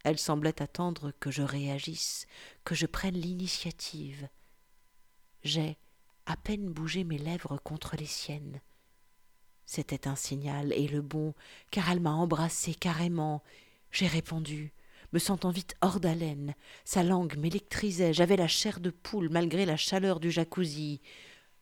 Elle 0.06 0.20
semblait 0.20 0.62
attendre 0.62 1.12
que 1.20 1.32
je 1.32 1.42
réagisse, 1.42 2.28
que 2.64 2.76
je 2.76 2.86
prenne 2.86 3.16
l'initiative. 3.16 4.30
J'ai 5.44 5.78
à 6.28 6.38
peine 6.38 6.70
bougé 6.70 7.04
mes 7.04 7.18
lèvres 7.18 7.58
contre 7.64 7.96
les 7.96 8.06
siennes. 8.06 8.62
C'était 9.66 10.08
un 10.08 10.16
signal, 10.16 10.72
et 10.74 10.88
le 10.88 11.02
bon, 11.02 11.34
car 11.72 11.90
elle 11.90 12.02
m'a 12.02 12.14
embrassé 12.14 12.76
carrément. 12.76 13.42
J'ai 13.90 14.06
répondu 14.06 14.76
me 15.12 15.18
sentant 15.18 15.50
vite 15.50 15.76
hors 15.82 16.00
d'haleine. 16.00 16.54
Sa 16.84 17.02
langue 17.02 17.36
m'électrisait, 17.38 18.14
j'avais 18.14 18.36
la 18.36 18.48
chair 18.48 18.80
de 18.82 18.92
poule 18.92 19.30
malgré 19.30 19.66
la 19.66 19.78
chaleur 19.78 20.20
du 20.20 20.30
jacuzzi. 20.30 21.02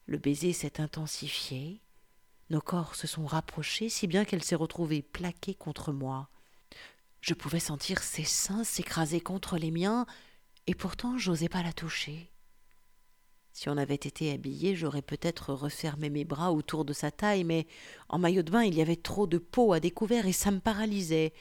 Le 0.06 0.18
baiser 0.18 0.52
s'est 0.52 0.82
intensifié. 0.82 1.80
Nos 2.50 2.60
corps 2.62 2.96
se 2.96 3.08
sont 3.08 3.26
rapprochés 3.26 3.88
si 3.88 4.06
bien 4.06 4.26
qu'elle 4.26 4.44
s'est 4.44 4.56
retrouvée 4.56 5.02
plaquée 5.02 5.56
contre 5.56 5.94
moi. 5.94 6.30
Je 7.24 7.34
pouvais 7.34 7.62
sentir 7.62 8.04
ses 8.04 8.26
seins 8.26 8.66
s'écraser 8.66 9.22
contre 9.22 9.58
les 9.58 9.72
miens, 9.72 10.06
et 10.68 10.76
pourtant 10.76 11.18
j'osais 11.18 11.48
pas 11.48 11.64
la 11.64 11.72
toucher. 11.72 12.34
Si 13.54 13.70
on 13.70 13.78
avait 13.78 13.96
été 13.96 14.30
habillé, 14.34 14.76
j'aurais 14.76 15.02
peut-être 15.02 15.54
refermé 15.54 16.10
mes 16.10 16.26
bras 16.26 16.52
autour 16.52 16.84
de 16.84 16.92
sa 16.92 17.12
taille, 17.12 17.46
mais 17.46 17.66
en 18.10 18.20
maillot 18.20 18.44
de 18.44 18.52
bain 18.52 18.64
il 18.64 18.76
y 18.76 18.82
avait 18.82 18.98
trop 18.98 19.26
de 19.26 19.38
peau 19.38 19.72
à 19.72 19.80
découvert 19.80 20.26
et 20.26 20.34
ça 20.34 20.52
me 20.52 20.60
paralysait. 20.60 21.32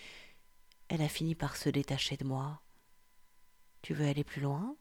Elle 0.86 1.02
a 1.02 1.08
fini 1.08 1.34
par 1.34 1.56
se 1.56 1.68
détacher 1.68 2.16
de 2.16 2.24
moi. 2.24 2.62
Tu 3.80 3.92
veux 3.92 4.06
aller 4.06 4.22
plus 4.22 4.40
loin? 4.40 4.76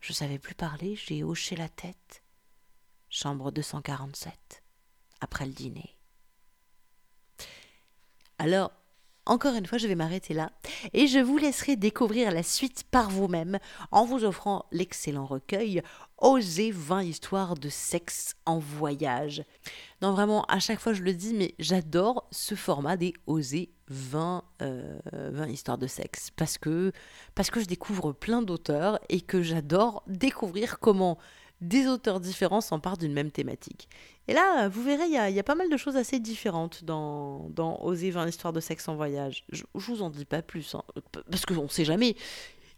Je 0.00 0.14
savais 0.14 0.38
plus 0.38 0.54
parler, 0.54 0.96
j'ai 0.96 1.22
hoché 1.22 1.56
la 1.56 1.68
tête. 1.68 2.22
Chambre 3.10 3.52
247, 3.52 4.62
après 5.20 5.44
le 5.44 5.52
dîner. 5.52 5.94
Alors, 8.38 8.72
encore 9.26 9.54
une 9.54 9.66
fois, 9.66 9.78
je 9.78 9.86
vais 9.86 9.94
m'arrêter 9.94 10.34
là 10.34 10.50
et 10.92 11.06
je 11.06 11.18
vous 11.18 11.38
laisserai 11.38 11.76
découvrir 11.76 12.30
la 12.30 12.42
suite 12.42 12.84
par 12.90 13.10
vous-même 13.10 13.58
en 13.90 14.04
vous 14.04 14.24
offrant 14.24 14.66
l'excellent 14.70 15.26
recueil 15.26 15.82
Oser 16.18 16.70
20 16.70 17.02
histoires 17.02 17.54
de 17.54 17.68
sexe 17.68 18.34
en 18.46 18.58
voyage. 18.58 19.44
Non, 20.00 20.12
vraiment, 20.12 20.44
à 20.44 20.58
chaque 20.58 20.80
fois 20.80 20.92
je 20.92 21.02
le 21.02 21.12
dis, 21.12 21.34
mais 21.34 21.54
j'adore 21.58 22.28
ce 22.30 22.54
format 22.54 22.96
des 22.96 23.14
Oser 23.26 23.70
20, 23.88 24.42
20 24.60 25.48
histoires 25.48 25.78
de 25.78 25.86
sexe 25.86 26.30
parce 26.30 26.56
que, 26.58 26.92
parce 27.34 27.50
que 27.50 27.60
je 27.60 27.66
découvre 27.66 28.12
plein 28.12 28.42
d'auteurs 28.42 28.98
et 29.08 29.20
que 29.20 29.42
j'adore 29.42 30.02
découvrir 30.06 30.78
comment 30.78 31.18
des 31.64 31.86
auteurs 31.86 32.20
différents 32.20 32.60
s'emparent 32.60 32.98
d'une 32.98 33.12
même 33.12 33.30
thématique. 33.30 33.88
Et 34.28 34.32
là, 34.32 34.68
vous 34.68 34.82
verrez, 34.82 35.06
il 35.06 35.12
y, 35.12 35.38
a, 35.38 35.42
pas 35.42 35.54
mal 35.54 35.68
de 35.68 35.76
choses 35.76 35.96
assez 35.96 36.18
différentes 36.18 36.84
dans, 36.84 37.50
dans 37.50 37.78
Oser 37.82 38.10
20 38.10 38.28
histoires 38.28 38.52
de 38.52 38.60
sexe 38.60 38.88
en 38.88 38.96
voyage. 38.96 39.44
Je, 39.50 39.64
vous 39.74 40.02
en 40.02 40.10
dis 40.10 40.24
pas 40.24 40.42
plus, 40.42 40.74
hein, 40.74 40.82
parce 41.30 41.44
qu'on 41.44 41.64
ne 41.64 41.68
sait 41.68 41.84
jamais. 41.84 42.16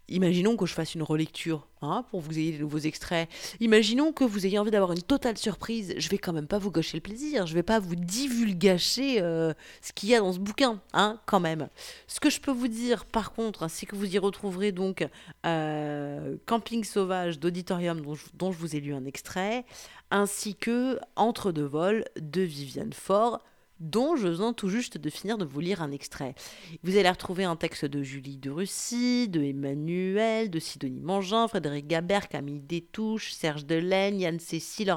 Imaginons 0.08 0.56
que 0.56 0.66
je 0.66 0.74
fasse 0.74 0.94
une 0.94 1.02
relecture 1.02 1.66
hein, 1.82 2.04
pour 2.10 2.20
vous 2.20 2.38
ayez 2.38 2.52
des 2.52 2.58
nouveaux 2.58 2.78
extraits. 2.78 3.28
Imaginons 3.58 4.12
que 4.12 4.22
vous 4.22 4.46
ayez 4.46 4.58
envie 4.58 4.70
d'avoir 4.70 4.92
une 4.92 5.02
totale 5.02 5.36
surprise. 5.36 5.94
Je 5.98 6.08
vais 6.08 6.18
quand 6.18 6.32
même 6.32 6.46
pas 6.46 6.58
vous 6.58 6.70
gâcher 6.70 6.96
le 6.96 7.00
plaisir. 7.00 7.46
Je 7.46 7.54
vais 7.54 7.64
pas 7.64 7.80
vous 7.80 7.96
divulgacher 7.96 9.20
euh, 9.20 9.52
ce 9.82 9.92
qu'il 9.92 10.08
y 10.08 10.14
a 10.14 10.20
dans 10.20 10.32
ce 10.32 10.38
bouquin, 10.38 10.80
hein, 10.92 11.20
quand 11.26 11.40
même. 11.40 11.68
Ce 12.06 12.20
que 12.20 12.30
je 12.30 12.40
peux 12.40 12.52
vous 12.52 12.68
dire, 12.68 13.04
par 13.04 13.32
contre, 13.32 13.68
c'est 13.68 13.86
que 13.86 13.96
vous 13.96 14.14
y 14.14 14.18
retrouverez 14.18 14.70
donc 14.70 15.06
euh, 15.44 16.36
Camping 16.46 16.84
sauvage 16.84 17.40
d'Auditorium, 17.40 18.00
dont, 18.00 18.14
dont, 18.34 18.52
je 18.52 18.58
vous 18.58 18.76
ai 18.76 18.80
lu 18.80 18.94
un 18.94 19.04
extrait, 19.04 19.64
ainsi 20.12 20.54
que 20.54 21.00
Entre 21.16 21.50
deux 21.50 21.64
vols 21.64 22.04
de 22.20 22.42
Viviane 22.42 22.92
Faure 22.92 23.40
dont 23.80 24.16
je 24.16 24.28
viens 24.28 24.52
tout 24.52 24.68
juste 24.68 24.98
de 24.98 25.10
finir 25.10 25.38
de 25.38 25.44
vous 25.44 25.60
lire 25.60 25.82
un 25.82 25.92
extrait. 25.92 26.34
Vous 26.82 26.96
allez 26.96 27.10
retrouver 27.10 27.44
un 27.44 27.56
texte 27.56 27.84
de 27.84 28.02
Julie 28.02 28.38
de 28.38 28.50
Russie, 28.50 29.28
de 29.28 29.42
Emmanuel, 29.42 30.50
de 30.50 30.58
Sidonie 30.58 31.00
Mangin, 31.00 31.48
Frédéric 31.48 31.86
Gabert, 31.86 32.28
Camille 32.28 32.60
Détouche, 32.60 33.32
Serge 33.32 33.66
Delaine, 33.66 34.20
Yann 34.20 34.38
Cécile, 34.38 34.90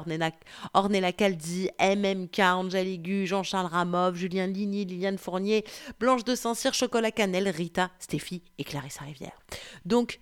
Ornella, 0.74 1.12
Caldi, 1.12 1.68
MMK, 1.80 2.38
Angèle 2.38 3.26
Jean-Charles 3.26 3.66
Ramov, 3.66 4.16
Julien 4.16 4.46
Ligny, 4.46 4.84
Liliane 4.84 5.18
Fournier, 5.18 5.64
Blanche 5.98 6.24
de 6.24 6.34
Saint-Cyr, 6.34 6.74
Chocolat 6.74 7.10
Cannelle, 7.10 7.48
Rita, 7.48 7.90
Stéphie 7.98 8.42
et 8.58 8.64
Clarissa 8.64 9.04
Rivière. 9.04 9.38
Donc, 9.84 10.18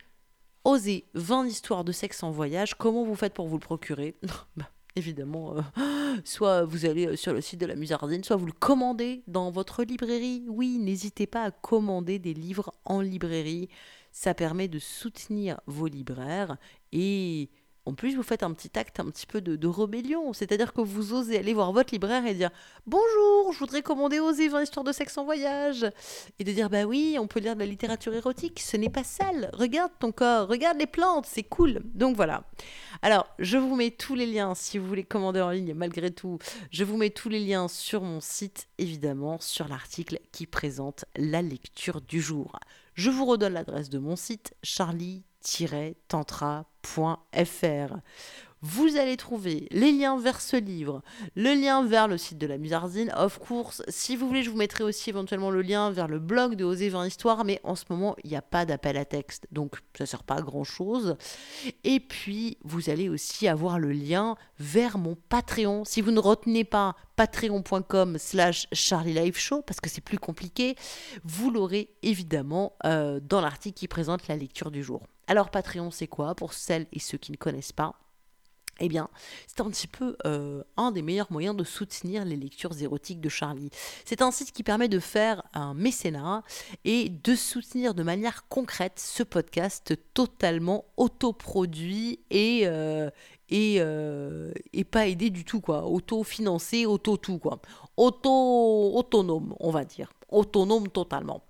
osez 0.64 1.06
20 1.14 1.46
histoires 1.46 1.84
de 1.84 1.92
sexe 1.92 2.22
en 2.22 2.30
voyage, 2.30 2.74
comment 2.74 3.04
vous 3.04 3.14
faites 3.14 3.34
pour 3.34 3.48
vous 3.48 3.56
le 3.56 3.60
procurer? 3.60 4.16
Bah, 4.56 4.70
évidemment, 4.98 5.56
euh, 5.56 5.82
soit 6.24 6.64
vous 6.64 6.84
allez 6.84 7.06
euh, 7.06 7.16
sur 7.16 7.32
le 7.32 7.40
site 7.40 7.60
de 7.60 7.66
la 7.66 7.76
Musardine, 7.76 8.22
soit 8.22 8.36
vous 8.36 8.46
le 8.46 8.52
commandez 8.52 9.22
dans 9.26 9.50
votre 9.50 9.82
librairie. 9.82 10.44
Oui, 10.48 10.78
n'hésitez 10.78 11.26
pas 11.26 11.44
à 11.44 11.50
commander 11.50 12.18
des 12.18 12.34
livres 12.34 12.72
en 12.84 13.00
librairie. 13.00 13.68
Ça 14.12 14.34
permet 14.34 14.68
de 14.68 14.78
soutenir 14.78 15.60
vos 15.66 15.86
libraires 15.86 16.56
et 16.92 17.50
en 17.88 17.94
plus, 17.94 18.14
vous 18.16 18.22
faites 18.22 18.42
un 18.42 18.52
petit 18.52 18.78
acte 18.78 19.00
un 19.00 19.06
petit 19.06 19.26
peu 19.26 19.40
de, 19.40 19.66
rébellion. 19.66 20.34
C'est-à-dire 20.34 20.74
que 20.74 20.82
vous 20.82 21.14
osez 21.14 21.38
aller 21.38 21.54
voir 21.54 21.72
votre 21.72 21.94
libraire 21.94 22.26
et 22.26 22.34
dire 22.34 22.50
Bonjour, 22.86 23.50
je 23.54 23.58
voudrais 23.58 23.80
commander 23.80 24.20
Oser 24.20 24.48
20 24.48 24.64
histoires 24.64 24.84
de 24.84 24.92
sexe 24.92 25.16
en 25.16 25.24
voyage. 25.24 25.86
Et 26.38 26.44
de 26.44 26.52
dire 26.52 26.68
Bah 26.68 26.84
oui, 26.84 27.16
on 27.18 27.26
peut 27.26 27.40
lire 27.40 27.54
de 27.54 27.60
la 27.60 27.66
littérature 27.66 28.12
érotique, 28.12 28.60
ce 28.60 28.76
n'est 28.76 28.90
pas 28.90 29.04
sale. 29.04 29.48
Regarde 29.54 29.90
ton 29.98 30.12
corps, 30.12 30.48
regarde 30.48 30.78
les 30.78 30.86
plantes, 30.86 31.24
c'est 31.24 31.44
cool. 31.44 31.80
Donc 31.94 32.14
voilà. 32.14 32.44
Alors, 33.00 33.26
je 33.38 33.56
vous 33.56 33.74
mets 33.74 33.90
tous 33.90 34.14
les 34.14 34.26
liens 34.26 34.54
si 34.54 34.76
vous 34.76 34.86
voulez 34.86 35.04
commander 35.04 35.40
en 35.40 35.50
ligne, 35.50 35.72
malgré 35.72 36.10
tout. 36.10 36.38
Je 36.70 36.84
vous 36.84 36.98
mets 36.98 37.08
tous 37.08 37.30
les 37.30 37.40
liens 37.40 37.68
sur 37.68 38.02
mon 38.02 38.20
site, 38.20 38.68
évidemment, 38.76 39.38
sur 39.40 39.66
l'article 39.66 40.18
qui 40.30 40.46
présente 40.46 41.06
la 41.16 41.40
lecture 41.40 42.02
du 42.02 42.20
jour. 42.20 42.60
Je 42.92 43.08
vous 43.08 43.24
redonne 43.24 43.54
l'adresse 43.54 43.88
de 43.88 43.98
mon 43.98 44.16
site, 44.16 44.52
vous 48.60 48.96
allez 48.96 49.16
trouver 49.16 49.68
les 49.70 49.92
liens 49.92 50.18
vers 50.18 50.40
ce 50.40 50.56
livre, 50.56 51.02
le 51.36 51.54
lien 51.54 51.84
vers 51.86 52.08
le 52.08 52.18
site 52.18 52.38
de 52.38 52.46
la 52.46 52.58
Musardine, 52.58 53.12
of 53.16 53.38
course. 53.38 53.82
Si 53.88 54.16
vous 54.16 54.26
voulez, 54.26 54.42
je 54.42 54.50
vous 54.50 54.56
mettrai 54.56 54.82
aussi 54.82 55.10
éventuellement 55.10 55.50
le 55.50 55.62
lien 55.62 55.90
vers 55.90 56.08
le 56.08 56.18
blog 56.18 56.56
de 56.56 56.64
Oser 56.64 56.88
20 56.88 57.06
Histoires, 57.06 57.44
mais 57.44 57.60
en 57.62 57.76
ce 57.76 57.84
moment, 57.88 58.16
il 58.24 58.30
n'y 58.30 58.36
a 58.36 58.42
pas 58.42 58.64
d'appel 58.64 58.96
à 58.96 59.04
texte, 59.04 59.46
donc 59.52 59.76
ça 59.96 60.04
ne 60.04 60.06
sert 60.06 60.24
pas 60.24 60.36
à 60.36 60.42
grand 60.42 60.64
chose. 60.64 61.16
Et 61.84 62.00
puis, 62.00 62.58
vous 62.64 62.90
allez 62.90 63.08
aussi 63.08 63.46
avoir 63.46 63.78
le 63.78 63.92
lien 63.92 64.36
vers 64.58 64.98
mon 64.98 65.16
Patreon. 65.28 65.84
Si 65.84 66.00
vous 66.00 66.10
ne 66.10 66.20
retenez 66.20 66.64
pas 66.64 66.96
patreon.com 67.14 68.18
slash 68.18 68.66
Show, 68.72 69.62
parce 69.62 69.80
que 69.80 69.88
c'est 69.88 70.00
plus 70.00 70.18
compliqué, 70.18 70.74
vous 71.22 71.50
l'aurez 71.50 71.90
évidemment 72.02 72.74
euh, 72.84 73.20
dans 73.20 73.40
l'article 73.40 73.78
qui 73.78 73.88
présente 73.88 74.26
la 74.26 74.36
lecture 74.36 74.70
du 74.70 74.82
jour. 74.82 75.02
Alors 75.28 75.50
Patreon, 75.50 75.90
c'est 75.90 76.06
quoi 76.06 76.34
Pour 76.34 76.54
celles 76.54 76.86
et 76.92 76.98
ceux 76.98 77.18
qui 77.18 77.32
ne 77.32 77.36
connaissent 77.36 77.72
pas, 77.72 77.94
eh 78.80 78.88
bien, 78.88 79.08
c'est 79.46 79.60
un 79.60 79.68
petit 79.70 79.86
peu 79.86 80.16
euh, 80.24 80.62
un 80.76 80.90
des 80.90 81.02
meilleurs 81.02 81.30
moyens 81.30 81.54
de 81.54 81.64
soutenir 81.64 82.24
les 82.24 82.36
lectures 82.36 82.80
érotiques 82.80 83.20
de 83.20 83.28
Charlie. 83.28 83.70
C'est 84.04 84.22
un 84.22 84.30
site 84.30 84.52
qui 84.52 84.62
permet 84.62 84.88
de 84.88 85.00
faire 85.00 85.42
un 85.52 85.74
mécénat 85.74 86.42
et 86.84 87.08
de 87.08 87.34
soutenir 87.34 87.94
de 87.94 88.02
manière 88.02 88.48
concrète 88.48 88.98
ce 88.98 89.22
podcast 89.22 89.94
totalement 90.14 90.84
autoproduit 90.96 92.20
et, 92.30 92.62
euh, 92.64 93.10
et, 93.50 93.78
euh, 93.80 94.52
et 94.72 94.84
pas 94.84 95.08
aidé 95.08 95.30
du 95.30 95.44
tout, 95.44 95.60
quoi. 95.60 95.84
Auto-financé, 95.86 96.86
auto-tout, 96.86 97.38
quoi. 97.38 97.60
Auto-autonome, 97.96 99.54
on 99.60 99.70
va 99.70 99.84
dire. 99.84 100.12
Autonome 100.30 100.88
totalement. 100.88 101.42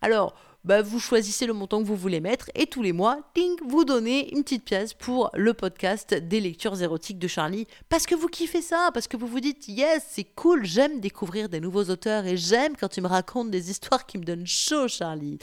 Alors, 0.00 0.34
bah, 0.64 0.82
vous 0.82 1.00
choisissez 1.00 1.46
le 1.46 1.52
montant 1.52 1.82
que 1.82 1.86
vous 1.86 1.96
voulez 1.96 2.20
mettre 2.20 2.50
et 2.54 2.66
tous 2.66 2.82
les 2.82 2.92
mois, 2.92 3.20
ding, 3.34 3.56
vous 3.66 3.84
donnez 3.84 4.34
une 4.34 4.42
petite 4.42 4.64
pièce 4.64 4.94
pour 4.94 5.30
le 5.34 5.54
podcast 5.54 6.14
des 6.14 6.40
lectures 6.40 6.80
érotiques 6.82 7.18
de 7.18 7.28
Charlie 7.28 7.66
parce 7.88 8.06
que 8.06 8.14
vous 8.14 8.28
kiffez 8.28 8.60
ça, 8.62 8.90
parce 8.92 9.08
que 9.08 9.16
vous 9.16 9.26
vous 9.26 9.40
dites 9.40 9.68
yes, 9.68 10.04
c'est 10.10 10.24
cool, 10.24 10.64
j'aime 10.64 11.00
découvrir 11.00 11.48
des 11.48 11.60
nouveaux 11.60 11.84
auteurs 11.84 12.26
et 12.26 12.36
j'aime 12.36 12.76
quand 12.76 12.88
tu 12.88 13.00
me 13.00 13.08
racontes 13.08 13.50
des 13.50 13.70
histoires 13.70 14.06
qui 14.06 14.18
me 14.18 14.24
donnent 14.24 14.46
chaud, 14.46 14.88
Charlie. 14.88 15.38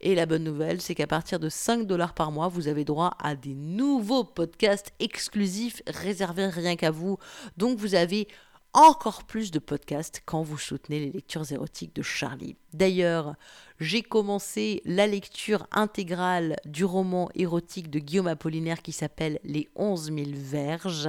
Et 0.00 0.14
la 0.14 0.26
bonne 0.26 0.44
nouvelle, 0.44 0.80
c'est 0.80 0.94
qu'à 0.94 1.06
partir 1.06 1.40
de 1.40 1.48
5 1.48 1.86
dollars 1.86 2.14
par 2.14 2.30
mois, 2.30 2.48
vous 2.48 2.68
avez 2.68 2.84
droit 2.84 3.16
à 3.18 3.36
des 3.36 3.54
nouveaux 3.54 4.24
podcasts 4.24 4.92
exclusifs 5.00 5.82
réservés 5.86 6.46
rien 6.46 6.76
qu'à 6.76 6.90
vous. 6.90 7.18
Donc 7.56 7.78
vous 7.78 7.94
avez 7.94 8.28
encore 8.72 9.24
plus 9.24 9.50
de 9.50 9.58
podcasts 9.58 10.22
quand 10.24 10.42
vous 10.42 10.58
soutenez 10.58 11.00
les 11.00 11.10
lectures 11.10 11.50
érotiques 11.50 11.94
de 11.94 12.02
Charlie. 12.02 12.56
D'ailleurs, 12.72 13.34
j'ai 13.80 14.02
commencé 14.02 14.82
la 14.84 15.06
lecture 15.06 15.66
intégrale 15.72 16.56
du 16.66 16.84
roman 16.84 17.30
érotique 17.34 17.88
de 17.88 17.98
Guillaume 17.98 18.26
Apollinaire 18.26 18.82
qui 18.82 18.92
s'appelle 18.92 19.40
Les 19.42 19.70
11 19.74 20.12
000 20.14 20.26
verges. 20.34 21.08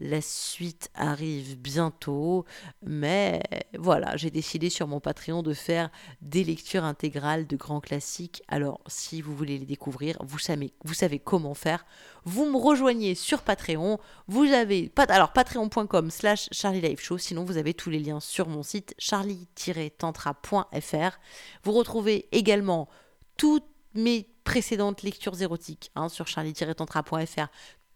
La 0.00 0.22
suite 0.22 0.88
arrive 0.94 1.58
bientôt, 1.58 2.46
mais 2.82 3.42
voilà, 3.78 4.16
j'ai 4.16 4.30
décidé 4.30 4.70
sur 4.70 4.88
mon 4.88 4.98
Patreon 4.98 5.42
de 5.42 5.52
faire 5.52 5.90
des 6.22 6.42
lectures 6.42 6.84
intégrales 6.84 7.46
de 7.46 7.56
grands 7.56 7.82
classiques. 7.82 8.42
Alors, 8.48 8.80
si 8.86 9.20
vous 9.20 9.36
voulez 9.36 9.58
les 9.58 9.66
découvrir, 9.66 10.16
vous 10.24 10.38
savez, 10.38 10.72
comment 11.18 11.52
faire. 11.52 11.84
Vous 12.24 12.46
me 12.46 12.56
rejoignez 12.56 13.14
sur 13.14 13.42
Patreon. 13.42 14.00
Vous 14.26 14.44
avez, 14.44 14.90
alors 15.08 15.34
patreon.com 15.34 16.10
slash 16.10 16.48
Charlie 16.50 16.96
Show. 16.96 17.18
Sinon, 17.18 17.44
vous 17.44 17.58
avez 17.58 17.74
tous 17.74 17.90
les 17.90 18.00
liens 18.00 18.20
sur 18.20 18.48
mon 18.48 18.62
site 18.62 18.94
charlie-tantra.fr. 18.98 20.95
Vous 21.62 21.72
retrouvez 21.72 22.28
également 22.32 22.88
toutes 23.36 23.66
mes 23.94 24.28
précédentes 24.44 25.02
lectures 25.02 25.40
érotiques 25.40 25.90
hein, 25.94 26.08
sur 26.08 26.26
charlie-tantra.fr, 26.28 27.46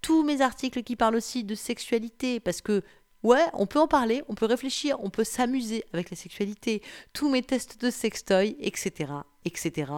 tous 0.03 0.25
mes 0.25 0.41
articles 0.41 0.83
qui 0.83 0.97
parlent 0.97 1.17
aussi 1.17 1.45
de 1.45 1.55
sexualité, 1.55 2.41
parce 2.41 2.61
que 2.61 2.83
ouais, 3.23 3.45
on 3.53 3.67
peut 3.67 3.79
en 3.79 3.89
parler, 3.89 4.23
on 4.29 4.35
peut 4.35 4.47
réfléchir, 4.47 4.97
on 5.01 5.11
peut 5.11 5.25
s'amuser 5.25 5.85
avec 5.93 6.11
la 6.11 6.17
sexualité, 6.17 6.83
tous 7.13 7.31
mes 7.31 7.43
tests 7.43 7.81
de 7.81 7.91
sextoy, 7.91 8.57
etc., 8.61 9.13
etc. 9.45 9.93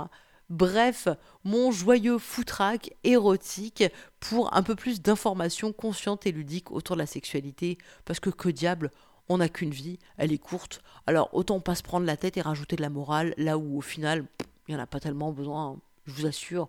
Bref, 0.51 1.09
mon 1.45 1.71
joyeux 1.71 2.19
foutraque 2.19 2.93
érotique 3.05 3.85
pour 4.21 4.55
un 4.55 4.63
peu 4.63 4.75
plus 4.75 5.01
d'informations 5.01 5.73
conscientes 5.73 6.27
et 6.27 6.33
ludiques 6.33 6.71
autour 6.71 6.97
de 6.97 7.01
la 7.01 7.07
sexualité, 7.07 7.79
parce 8.05 8.21
que 8.21 8.29
que 8.29 8.51
diable, 8.51 8.91
on 9.33 9.39
n'a 9.39 9.49
qu'une 9.49 9.71
vie, 9.71 9.99
elle 10.19 10.33
est 10.33 10.39
courte, 10.39 10.83
alors 11.07 11.31
autant 11.33 11.61
pas 11.61 11.75
se 11.75 11.83
prendre 11.83 12.07
la 12.07 12.17
tête 12.17 12.37
et 12.37 12.43
rajouter 12.43 12.77
de 12.77 12.83
la 12.83 12.91
morale, 12.91 13.35
là 13.39 13.57
où 13.57 13.79
au 13.79 13.81
final, 13.81 14.27
il 14.69 14.75
n'y 14.75 14.81
en 14.81 14.83
a 14.83 14.87
pas 14.87 15.01
tellement 15.01 15.33
besoin, 15.33 15.79
je 16.07 16.13
vous 16.13 16.27
assure. 16.27 16.69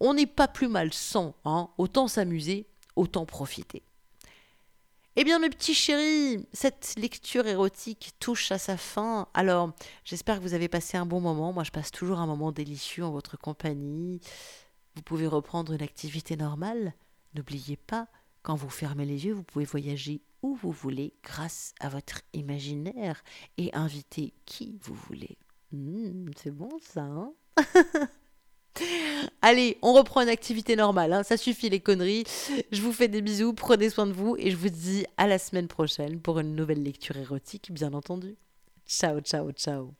On 0.00 0.14
n'est 0.14 0.26
pas 0.26 0.48
plus 0.48 0.68
mal 0.68 0.92
sans, 0.92 1.34
hein, 1.44 1.68
autant 1.78 2.08
s'amuser, 2.08 2.66
autant 2.96 3.26
profiter. 3.26 3.82
Eh 5.16 5.24
bien, 5.24 5.38
mes 5.38 5.50
petits 5.50 5.74
chéris, 5.74 6.46
cette 6.52 6.94
lecture 6.96 7.46
érotique 7.46 8.12
touche 8.18 8.50
à 8.50 8.58
sa 8.58 8.78
fin. 8.78 9.28
Alors, 9.34 9.72
j'espère 10.04 10.38
que 10.38 10.42
vous 10.42 10.54
avez 10.54 10.68
passé 10.68 10.96
un 10.96 11.04
bon 11.04 11.20
moment. 11.20 11.52
Moi, 11.52 11.64
je 11.64 11.70
passe 11.70 11.90
toujours 11.90 12.18
un 12.18 12.26
moment 12.26 12.50
délicieux 12.50 13.04
en 13.04 13.10
votre 13.10 13.36
compagnie. 13.36 14.20
Vous 14.94 15.02
pouvez 15.02 15.26
reprendre 15.26 15.72
une 15.72 15.82
activité 15.82 16.36
normale. 16.36 16.94
N'oubliez 17.34 17.76
pas, 17.76 18.08
quand 18.42 18.54
vous 18.54 18.70
fermez 18.70 19.04
les 19.04 19.26
yeux, 19.26 19.34
vous 19.34 19.42
pouvez 19.42 19.66
voyager 19.66 20.22
vous 20.42 20.72
voulez 20.72 21.14
grâce 21.22 21.74
à 21.80 21.88
votre 21.88 22.22
imaginaire 22.32 23.22
et 23.58 23.70
inviter 23.74 24.34
qui 24.44 24.78
vous 24.82 24.94
voulez. 24.94 25.38
Hmm, 25.72 26.30
c'est 26.36 26.50
bon 26.50 26.70
ça, 26.80 27.02
hein 27.02 27.32
Allez, 29.42 29.78
on 29.82 29.92
reprend 29.92 30.22
une 30.22 30.28
activité 30.28 30.76
normale, 30.76 31.12
hein. 31.12 31.22
ça 31.22 31.36
suffit 31.36 31.68
les 31.68 31.80
conneries. 31.80 32.24
Je 32.70 32.80
vous 32.80 32.92
fais 32.92 33.08
des 33.08 33.22
bisous, 33.22 33.52
prenez 33.52 33.90
soin 33.90 34.06
de 34.06 34.12
vous 34.12 34.36
et 34.38 34.50
je 34.50 34.56
vous 34.56 34.68
dis 34.68 35.04
à 35.16 35.26
la 35.26 35.38
semaine 35.38 35.68
prochaine 35.68 36.20
pour 36.20 36.38
une 36.38 36.54
nouvelle 36.54 36.82
lecture 36.82 37.16
érotique, 37.16 37.72
bien 37.72 37.92
entendu. 37.92 38.36
Ciao, 38.86 39.20
ciao, 39.20 39.50
ciao. 39.52 39.94